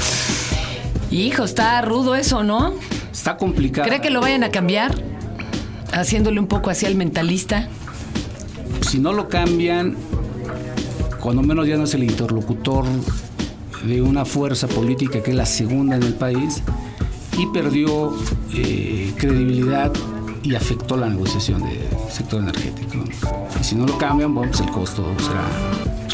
Hijo, 1.12 1.44
está 1.44 1.82
rudo 1.82 2.15
eso, 2.15 2.44
¿no? 2.44 2.74
Está 3.12 3.38
complicado. 3.38 3.88
¿Cree 3.88 4.02
que 4.02 4.10
lo 4.10 4.22
vayan 4.22 4.44
a 4.44 4.50
cambiar? 4.50 4.96
Haciéndole 5.94 6.39
un 6.39 6.48
poco 6.48 6.70
así 6.70 6.86
al 6.86 6.96
mentalista. 6.96 7.67
si 8.89 9.00
no 9.00 9.12
lo 9.12 9.28
cambian, 9.28 9.96
cuando 11.20 11.41
menos 11.44 11.67
ya 11.67 11.76
no 11.78 11.84
es 11.84 11.94
el 11.94 12.04
interlocutor 12.04 12.86
de 13.84 14.02
una 14.02 14.26
fuerza 14.26 14.67
política 14.67 15.22
que 15.22 15.32
es 15.32 15.36
la 15.36 15.46
segunda 15.46 15.96
en 15.96 16.04
el 16.04 16.13
país 16.13 16.62
y 17.38 17.48
perdió 17.48 18.15
eh, 18.54 19.12
credibilidad 19.17 19.91
y 20.44 20.56
afectó 20.56 20.98
la 20.98 21.08
negociación 21.10 21.62
del 21.64 21.80
sector 22.10 22.42
energético. 22.42 23.04
Y 23.60 23.64
si 23.64 23.76
no 23.76 23.86
lo 23.86 23.98
cambian, 23.98 24.34
bueno, 24.34 24.52
pues 24.52 24.62
el 24.66 24.72
costo 24.72 25.06
será... 25.20 25.44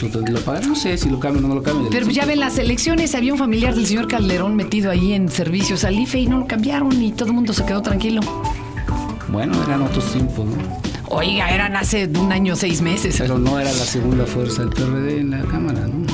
lo 0.02 0.10
tendrán 0.10 0.36
que 0.36 0.42
pagar. 0.42 0.68
No 0.68 0.76
sé 0.76 0.98
si 0.98 1.10
lo 1.10 1.20
cambian 1.20 1.46
o 1.46 1.48
no 1.50 1.56
lo 1.56 1.63
cambian. 1.63 1.90
Pero 1.92 2.10
ya 2.10 2.26
ven 2.26 2.40
las 2.40 2.58
elecciones, 2.58 3.16
había 3.16 3.34
un 3.34 3.40
familiar 3.40 3.76
del 3.76 3.86
señor 3.86 4.08
Calderón 4.08 4.56
metido 4.56 4.92
ahí 4.92 5.13
en 5.13 5.30
servicios 5.30 5.84
al 5.84 5.98
IFE 6.00 6.20
y 6.20 6.28
no 6.28 6.40
lo 6.40 6.48
cambiaron 6.48 7.02
y 7.02 7.12
todo 7.12 7.30
el 7.30 7.34
mundo 7.34 7.54
se 7.54 7.66
quedó 7.66 7.82
tranquilo. 7.82 8.22
Bueno, 9.30 9.62
eran 9.63 9.82
otros 9.82 10.12
tiempos, 10.12 10.46
¿no? 10.46 10.56
Oiga, 11.10 11.50
eran 11.52 11.76
hace 11.76 12.10
un 12.20 12.32
año, 12.32 12.56
seis 12.56 12.82
meses. 12.82 13.16
Pero 13.18 13.38
no 13.38 13.60
era 13.60 13.72
la 13.72 13.86
segunda 13.86 14.26
fuerza 14.26 14.62
del 14.63 14.72
PRD 14.72 15.20
en 15.20 15.32
la 15.32 15.42
Cámara, 15.44 15.88
¿no? 15.88 16.06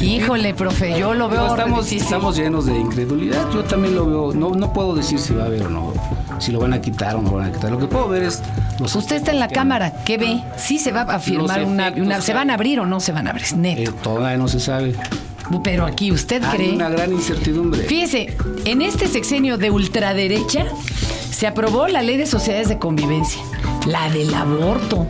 Híjole, 0.00 0.54
profe, 0.54 0.96
yo 0.96 1.12
lo 1.12 1.28
veo 1.28 1.48
estamos, 1.48 1.90
estamos 1.90 2.36
llenos 2.36 2.66
de 2.66 2.78
incredulidad. 2.78 3.50
Yo 3.52 3.64
también 3.64 3.96
lo 3.96 4.06
veo. 4.06 4.32
No, 4.32 4.50
no 4.50 4.72
puedo 4.72 4.94
decir 4.94 5.18
si 5.18 5.34
va 5.34 5.42
a 5.42 5.46
haber 5.46 5.64
o 5.64 5.70
no. 5.70 5.92
Si 6.40 6.52
lo 6.52 6.60
van 6.60 6.72
a 6.72 6.80
quitar 6.80 7.16
o 7.16 7.22
no 7.22 7.30
lo 7.32 7.36
van 7.38 7.46
a 7.48 7.52
quitar. 7.52 7.70
Lo 7.70 7.78
que 7.78 7.86
puedo 7.86 8.08
ver 8.08 8.22
es. 8.24 8.42
Los 8.78 8.94
Usted 8.94 9.16
está 9.16 9.32
en 9.32 9.38
la 9.40 9.48
cámara, 9.48 9.92
¿qué 10.04 10.18
ve? 10.18 10.42
¿Sí 10.56 10.78
se 10.78 10.92
va 10.92 11.02
a 11.02 11.18
firmar 11.18 11.64
una, 11.64 12.20
¿Se 12.20 12.32
van 12.32 12.50
a 12.50 12.54
abrir 12.54 12.78
o 12.80 12.86
no 12.86 13.00
se 13.00 13.12
van 13.12 13.26
a 13.26 13.30
abrir? 13.30 13.46
Eh, 13.46 13.56
Neto. 13.56 13.92
todavía 13.94 14.36
no 14.36 14.46
se 14.48 14.60
sabe. 14.60 14.94
Pero 15.64 15.86
aquí, 15.86 16.12
¿usted 16.12 16.42
Hay 16.44 16.56
cree? 16.56 16.72
una 16.74 16.90
gran 16.90 17.10
incertidumbre. 17.12 17.82
Fíjese, 17.84 18.36
en 18.66 18.82
este 18.82 19.08
sexenio 19.08 19.56
de 19.58 19.70
ultraderecha 19.70 20.66
se 21.30 21.46
aprobó 21.46 21.88
la 21.88 22.02
ley 22.02 22.16
de 22.18 22.26
sociedades 22.26 22.68
de 22.68 22.78
convivencia, 22.78 23.40
la 23.86 24.10
del 24.10 24.32
aborto. 24.34 25.06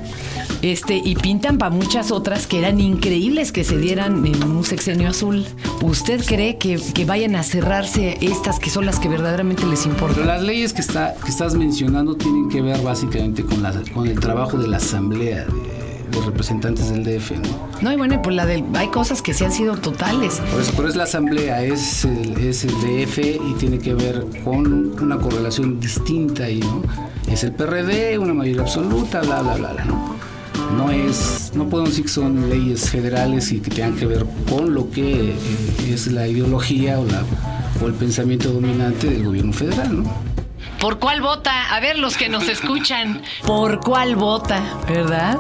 Este, 0.63 0.97
y 0.97 1.15
pintan 1.15 1.59
para 1.59 1.71
muchas 1.71 2.11
otras 2.11 2.47
que 2.47 2.59
eran 2.59 2.81
increíbles 2.81 3.53
que 3.53 3.63
se 3.65 3.77
dieran 3.79 4.27
en 4.27 4.43
un 4.43 4.65
sexenio 4.65 5.09
azul. 5.09 5.47
¿Usted 5.83 6.25
cree 6.25 6.59
que, 6.59 6.81
que 6.95 7.05
vayan 7.05 7.37
a 7.37 7.43
cerrarse 7.43 8.19
estas 8.21 8.59
que 8.59 8.71
son 8.71 8.85
las 8.87 8.99
que 8.99 9.09
verdaderamente 9.09 9.65
les 9.67 9.81
Pero 9.81 9.93
importan? 9.93 10.27
las 10.27 10.43
leyes 10.43 10.73
que, 10.73 10.81
está, 10.81 11.15
que 11.23 11.31
estás 11.31 11.55
mencionando 11.55 12.17
tienen 12.17 12.49
que 12.49 12.61
ver 12.61 12.81
básicamente 12.83 13.45
con, 13.45 13.63
la, 13.63 13.73
con 13.95 14.07
el 14.09 14.19
trabajo 14.19 14.57
de 14.59 14.67
la 14.67 14.79
Asamblea 14.79 15.45
de, 15.47 16.19
de 16.19 16.27
Representantes 16.27 16.91
del 16.91 17.05
DF, 17.05 17.33
¿no? 17.33 17.69
No, 17.81 17.93
y 17.93 17.97
bueno, 17.97 18.21
pues 18.21 18.35
la 18.35 18.45
del, 18.45 18.65
hay 18.75 18.89
cosas 18.89 19.23
que 19.23 19.35
sí 19.35 19.45
han 19.45 19.53
sido 19.53 19.77
totales. 19.77 20.41
Por 20.51 20.61
eso, 20.61 20.73
pero 20.77 20.89
es 20.89 20.97
la 20.97 21.05
Asamblea, 21.05 21.63
es 21.63 22.05
el, 22.05 22.37
es 22.39 22.65
el 22.65 22.73
DF 22.73 23.19
y 23.19 23.55
tiene 23.59 23.79
que 23.79 23.95
ver 23.95 24.27
con 24.45 25.01
una 25.01 25.19
correlación 25.19 25.79
distinta 25.79 26.45
ahí, 26.45 26.59
¿no? 26.61 26.83
Es 27.33 27.45
el 27.45 27.53
PRD, 27.53 28.19
una 28.19 28.35
mayoría 28.35 28.63
absoluta, 28.63 29.21
bla, 29.21 29.43
bla, 29.43 29.55
bla, 29.57 29.73
bla, 29.75 29.85
¿no? 29.85 30.18
No 30.77 30.91
es, 30.91 31.53
no 31.55 31.69
podemos 31.69 31.91
decir 31.91 32.05
que 32.05 32.11
son 32.11 32.49
leyes 32.49 32.91
federales 32.91 33.51
y 33.53 33.61
que 33.61 33.71
tengan 33.71 33.97
que 33.97 34.07
ver 34.07 34.27
con 34.49 34.75
lo 34.75 34.91
que 34.91 35.31
eh, 35.31 35.35
es 35.89 36.07
la 36.09 36.29
ideología 36.29 37.01
o, 37.01 37.07
la, 37.07 37.25
o 37.83 37.87
el 37.87 37.95
pensamiento 37.95 38.53
dominante 38.53 39.09
del 39.09 39.25
gobierno 39.25 39.53
federal, 39.53 40.03
¿no? 40.03 40.38
¿Por 40.81 41.01
cuál 41.01 41.21
vota? 41.21 41.75
A 41.75 41.81
ver, 41.81 41.99
los 41.99 42.17
que 42.17 42.29
nos 42.29 42.49
escuchan. 42.49 43.23
¿Por 43.47 43.81
cuál 43.81 44.15
vota? 44.15 44.63
¿Verdad? 44.87 45.37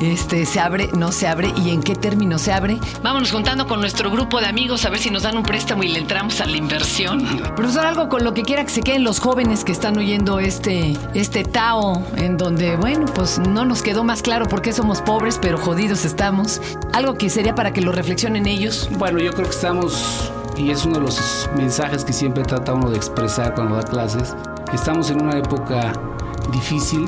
Este, 0.00 0.46
se 0.46 0.60
abre, 0.60 0.88
no 0.96 1.10
se 1.10 1.26
abre 1.26 1.52
y 1.56 1.70
en 1.70 1.82
qué 1.82 1.96
término 1.96 2.38
se 2.38 2.52
abre. 2.52 2.78
Vámonos 3.02 3.32
juntando 3.32 3.66
con 3.66 3.80
nuestro 3.80 4.08
grupo 4.10 4.40
de 4.40 4.46
amigos 4.46 4.84
a 4.84 4.90
ver 4.90 5.00
si 5.00 5.10
nos 5.10 5.24
dan 5.24 5.36
un 5.36 5.42
préstamo 5.42 5.82
y 5.82 5.88
le 5.88 5.98
entramos 5.98 6.40
a 6.40 6.46
la 6.46 6.56
inversión. 6.56 7.26
Profesor, 7.56 7.86
algo 7.86 8.08
con 8.08 8.22
lo 8.22 8.34
que 8.34 8.42
quiera 8.42 8.64
que 8.64 8.70
se 8.70 8.82
queden 8.82 9.02
los 9.02 9.18
jóvenes 9.18 9.64
que 9.64 9.72
están 9.72 9.98
oyendo 9.98 10.38
este, 10.38 10.96
este 11.14 11.42
Tao, 11.42 12.06
en 12.16 12.36
donde, 12.36 12.76
bueno, 12.76 13.06
pues 13.06 13.40
no 13.40 13.64
nos 13.64 13.82
quedó 13.82 14.04
más 14.04 14.22
claro 14.22 14.46
por 14.46 14.62
qué 14.62 14.72
somos 14.72 15.00
pobres, 15.00 15.40
pero 15.42 15.58
jodidos 15.58 16.04
estamos. 16.04 16.60
Algo 16.92 17.14
que 17.14 17.30
sería 17.30 17.56
para 17.56 17.72
que 17.72 17.80
lo 17.80 17.90
reflexionen 17.90 18.46
ellos. 18.46 18.88
Bueno, 18.92 19.18
yo 19.18 19.32
creo 19.32 19.46
que 19.46 19.54
estamos, 19.54 20.30
y 20.56 20.70
es 20.70 20.84
uno 20.84 20.96
de 20.96 21.00
los 21.00 21.50
mensajes 21.56 22.04
que 22.04 22.12
siempre 22.12 22.44
trata 22.44 22.74
uno 22.74 22.90
de 22.90 22.96
expresar 22.96 23.54
cuando 23.54 23.74
da 23.74 23.82
clases, 23.82 24.36
estamos 24.72 25.10
en 25.10 25.22
una 25.22 25.38
época 25.38 25.92
difícil 26.52 27.06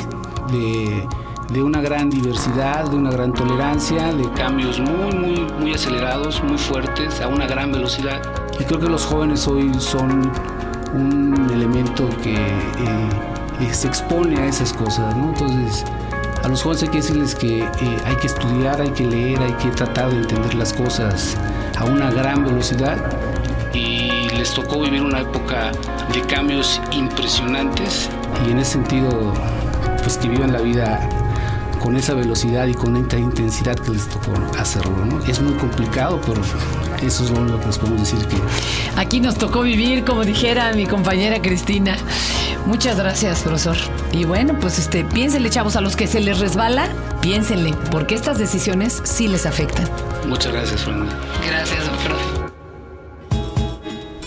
de, 0.51 1.63
una 1.63 1.81
gran 1.81 2.11
diversidad, 2.11 2.91
de 2.91 2.97
una 2.97 3.11
gran 3.11 3.33
tolerancia, 3.33 4.13
de 4.13 4.31
cambios 4.33 4.79
muy, 4.81 5.13
muy, 5.15 5.53
muy 5.59 5.75
acelerados, 5.75 6.43
muy 6.43 6.59
fuertes, 6.59 7.21
a 7.21 7.29
una 7.29 7.47
gran 7.47 7.73
velocidad. 7.73 8.23
Y 8.59 8.65
creo 8.65 8.81
que 8.81 8.89
los 8.89 9.05
jóvenes 9.05 9.47
hoy 9.49 9.73
son 9.79 10.31
un 10.95 11.51
elemento 11.53 12.09
que 12.23 12.35
eh, 12.35 13.75
se 13.75 13.89
expone 13.89 14.37
a 14.39 14.47
esas 14.47 14.73
cosas, 14.73 15.15
¿no? 15.17 15.29
Entonces, 15.29 15.85
a 16.43 16.49
los 16.49 16.63
jóvenes 16.63 16.85
hay 16.85 16.89
que 16.89 16.97
decirles 16.99 17.35
que 17.35 17.61
eh, 17.61 17.97
hay 18.07 18.17
que 18.17 18.27
estudiar, 18.27 18.81
hay 18.81 18.91
que 18.91 19.07
leer, 19.07 19.39
hay 19.41 19.53
que 19.55 19.69
tratar 19.71 20.11
de 20.11 20.17
entender 20.19 20.55
las 20.55 20.73
cosas 20.73 21.37
a 21.79 21.85
una 21.85 22.11
gran 22.11 22.45
velocidad. 22.45 22.97
Y 23.73 24.10
les 24.41 24.55
tocó 24.55 24.81
vivir 24.81 25.03
una 25.03 25.21
época 25.21 25.71
de 26.15 26.23
cambios 26.23 26.81
impresionantes 26.93 28.09
y 28.47 28.53
en 28.53 28.59
ese 28.59 28.73
sentido, 28.73 29.35
pues 30.03 30.17
que 30.17 30.31
vivan 30.31 30.51
la 30.51 30.63
vida 30.63 31.07
con 31.79 31.95
esa 31.95 32.15
velocidad 32.15 32.67
y 32.67 32.73
con 32.73 32.97
esa 32.97 33.19
intensidad 33.19 33.75
que 33.75 33.91
les 33.91 34.09
tocó 34.09 34.33
hacerlo. 34.59 35.05
¿no? 35.05 35.23
Es 35.27 35.43
muy 35.43 35.53
complicado, 35.55 36.19
pero 36.27 36.41
eso 37.03 37.25
es 37.25 37.31
lo 37.31 37.39
único 37.39 37.61
que 37.61 37.67
les 37.67 37.77
podemos 37.77 38.01
decir 38.01 38.27
que... 38.29 38.37
Aquí 38.97 39.21
nos 39.21 39.37
tocó 39.37 39.61
vivir, 39.61 40.07
como 40.07 40.25
dijera 40.25 40.73
mi 40.73 40.87
compañera 40.87 41.43
Cristina. 41.43 41.99
Muchas 42.65 42.97
gracias, 42.97 43.43
profesor. 43.43 43.77
Y 44.11 44.25
bueno, 44.25 44.59
pues 44.59 44.79
este, 44.79 45.05
piénsenle, 45.05 45.51
chavos, 45.51 45.77
a 45.77 45.83
los 45.83 45.97
que 45.97 46.07
se 46.07 46.19
les 46.19 46.39
resbala, 46.39 46.89
piénsenle, 47.21 47.75
porque 47.91 48.15
estas 48.15 48.39
decisiones 48.39 49.03
sí 49.05 49.29
les 49.29 49.45
afectan. 49.45 49.87
Muchas 50.27 50.51
gracias, 50.51 50.83
Fernanda. 50.83 51.15
Gracias, 51.47 51.85
profe. 52.07 52.20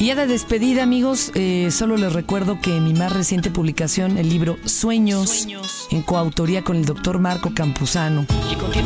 Y 0.04 0.08
ya 0.08 0.16
de 0.16 0.28
despedida, 0.28 0.84
amigos, 0.84 1.32
eh, 1.34 1.72
solo 1.72 1.96
les 1.96 2.12
recuerdo 2.12 2.60
que 2.60 2.72
mi 2.82 2.94
más 2.94 3.14
reciente 3.14 3.50
publicación, 3.50 4.18
el 4.18 4.28
libro 4.28 4.58
Sueños, 4.66 5.48
en 5.92 6.02
coautoría 6.02 6.62
con 6.62 6.76
el 6.76 6.84
doctor 6.84 7.20
Marco 7.20 7.54
Campuzano, 7.56 8.26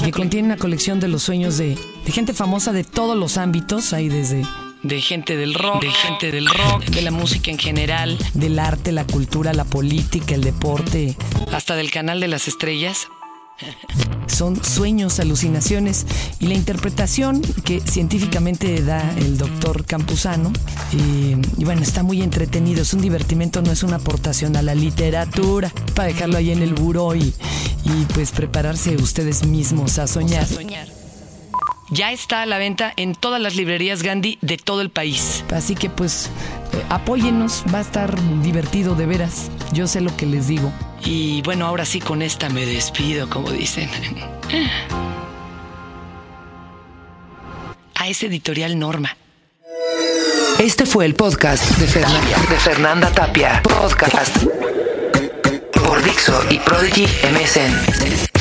que 0.05 0.11
contiene 0.11 0.45
una 0.45 0.57
colección 0.57 0.99
de 0.99 1.07
los 1.07 1.23
sueños 1.23 1.57
de, 1.57 1.75
de 2.05 2.11
gente 2.11 2.35
famosa 2.35 2.71
de 2.71 2.83
todos 2.83 3.17
los 3.17 3.39
ámbitos, 3.39 3.93
ahí 3.93 4.09
desde 4.09 4.45
de 4.83 5.01
gente 5.01 5.35
del 5.35 5.55
rock, 5.55 5.81
de 5.81 5.89
gente 5.89 6.31
del 6.31 6.45
rock, 6.45 6.85
de 6.85 7.01
la 7.01 7.09
música 7.09 7.49
en 7.49 7.57
general, 7.57 8.15
del 8.35 8.59
arte, 8.59 8.91
la 8.91 9.03
cultura, 9.03 9.53
la 9.53 9.65
política, 9.65 10.35
el 10.35 10.43
deporte, 10.43 11.17
hasta 11.51 11.75
del 11.75 11.89
canal 11.89 12.19
de 12.19 12.27
las 12.27 12.47
estrellas. 12.47 13.07
Son 14.27 14.63
sueños, 14.63 15.19
alucinaciones 15.19 16.05
y 16.39 16.47
la 16.47 16.53
interpretación 16.53 17.41
que 17.63 17.79
científicamente 17.81 18.81
da 18.83 19.13
el 19.17 19.37
doctor 19.37 19.85
Campuzano. 19.85 20.51
Y, 20.93 21.35
y, 21.59 21.65
bueno, 21.65 21.81
está 21.81 22.03
muy 22.03 22.21
entretenido, 22.21 22.81
es 22.81 22.93
un 22.93 23.01
divertimento, 23.01 23.61
no 23.61 23.71
es 23.71 23.83
una 23.83 23.97
aportación 23.97 24.55
a 24.55 24.61
la 24.61 24.75
literatura, 24.75 25.71
para 25.95 26.09
dejarlo 26.09 26.37
ahí 26.37 26.51
en 26.51 26.61
el 26.61 26.73
buró 26.73 27.15
y, 27.15 27.33
y 27.83 28.05
pues 28.13 28.31
prepararse 28.31 28.95
ustedes 28.95 29.45
mismos 29.45 29.97
a 29.97 30.07
soñar. 30.07 30.47
Ya 31.89 32.11
está 32.11 32.41
a 32.41 32.45
la 32.45 32.57
venta 32.57 32.91
en 32.97 33.15
todas 33.15 33.41
las 33.41 33.55
librerías 33.55 34.03
Gandhi 34.03 34.37
de 34.41 34.57
todo 34.57 34.81
el 34.81 34.89
país. 34.89 35.45
Así 35.53 35.73
que 35.73 35.89
pues 35.89 36.29
eh, 36.73 36.83
apóyennos, 36.89 37.63
va 37.73 37.79
a 37.79 37.81
estar 37.81 38.13
divertido 38.41 38.93
de 38.95 39.05
veras. 39.05 39.49
Yo 39.71 39.87
sé 39.87 40.01
lo 40.01 40.15
que 40.17 40.25
les 40.25 40.47
digo. 40.47 40.71
Y 41.03 41.41
bueno, 41.43 41.65
ahora 41.65 41.85
sí 41.85 41.99
con 41.99 42.21
esta 42.21 42.49
me 42.49 42.65
despido, 42.65 43.29
como 43.29 43.51
dicen. 43.51 43.89
A 47.95 48.07
ese 48.07 48.27
editorial 48.27 48.77
Norma. 48.77 49.15
Este 50.59 50.85
fue 50.85 51.05
el 51.05 51.13
podcast 51.13 51.63
de 51.77 51.87
Fernanda, 51.87 52.37
de 52.49 52.57
Fernanda 52.57 53.11
Tapia. 53.11 53.61
Podcast 53.61 54.35
por 55.73 56.03
Dixo 56.03 56.43
y 56.49 56.59
Prodigy 56.59 57.05
MSN. 57.31 58.36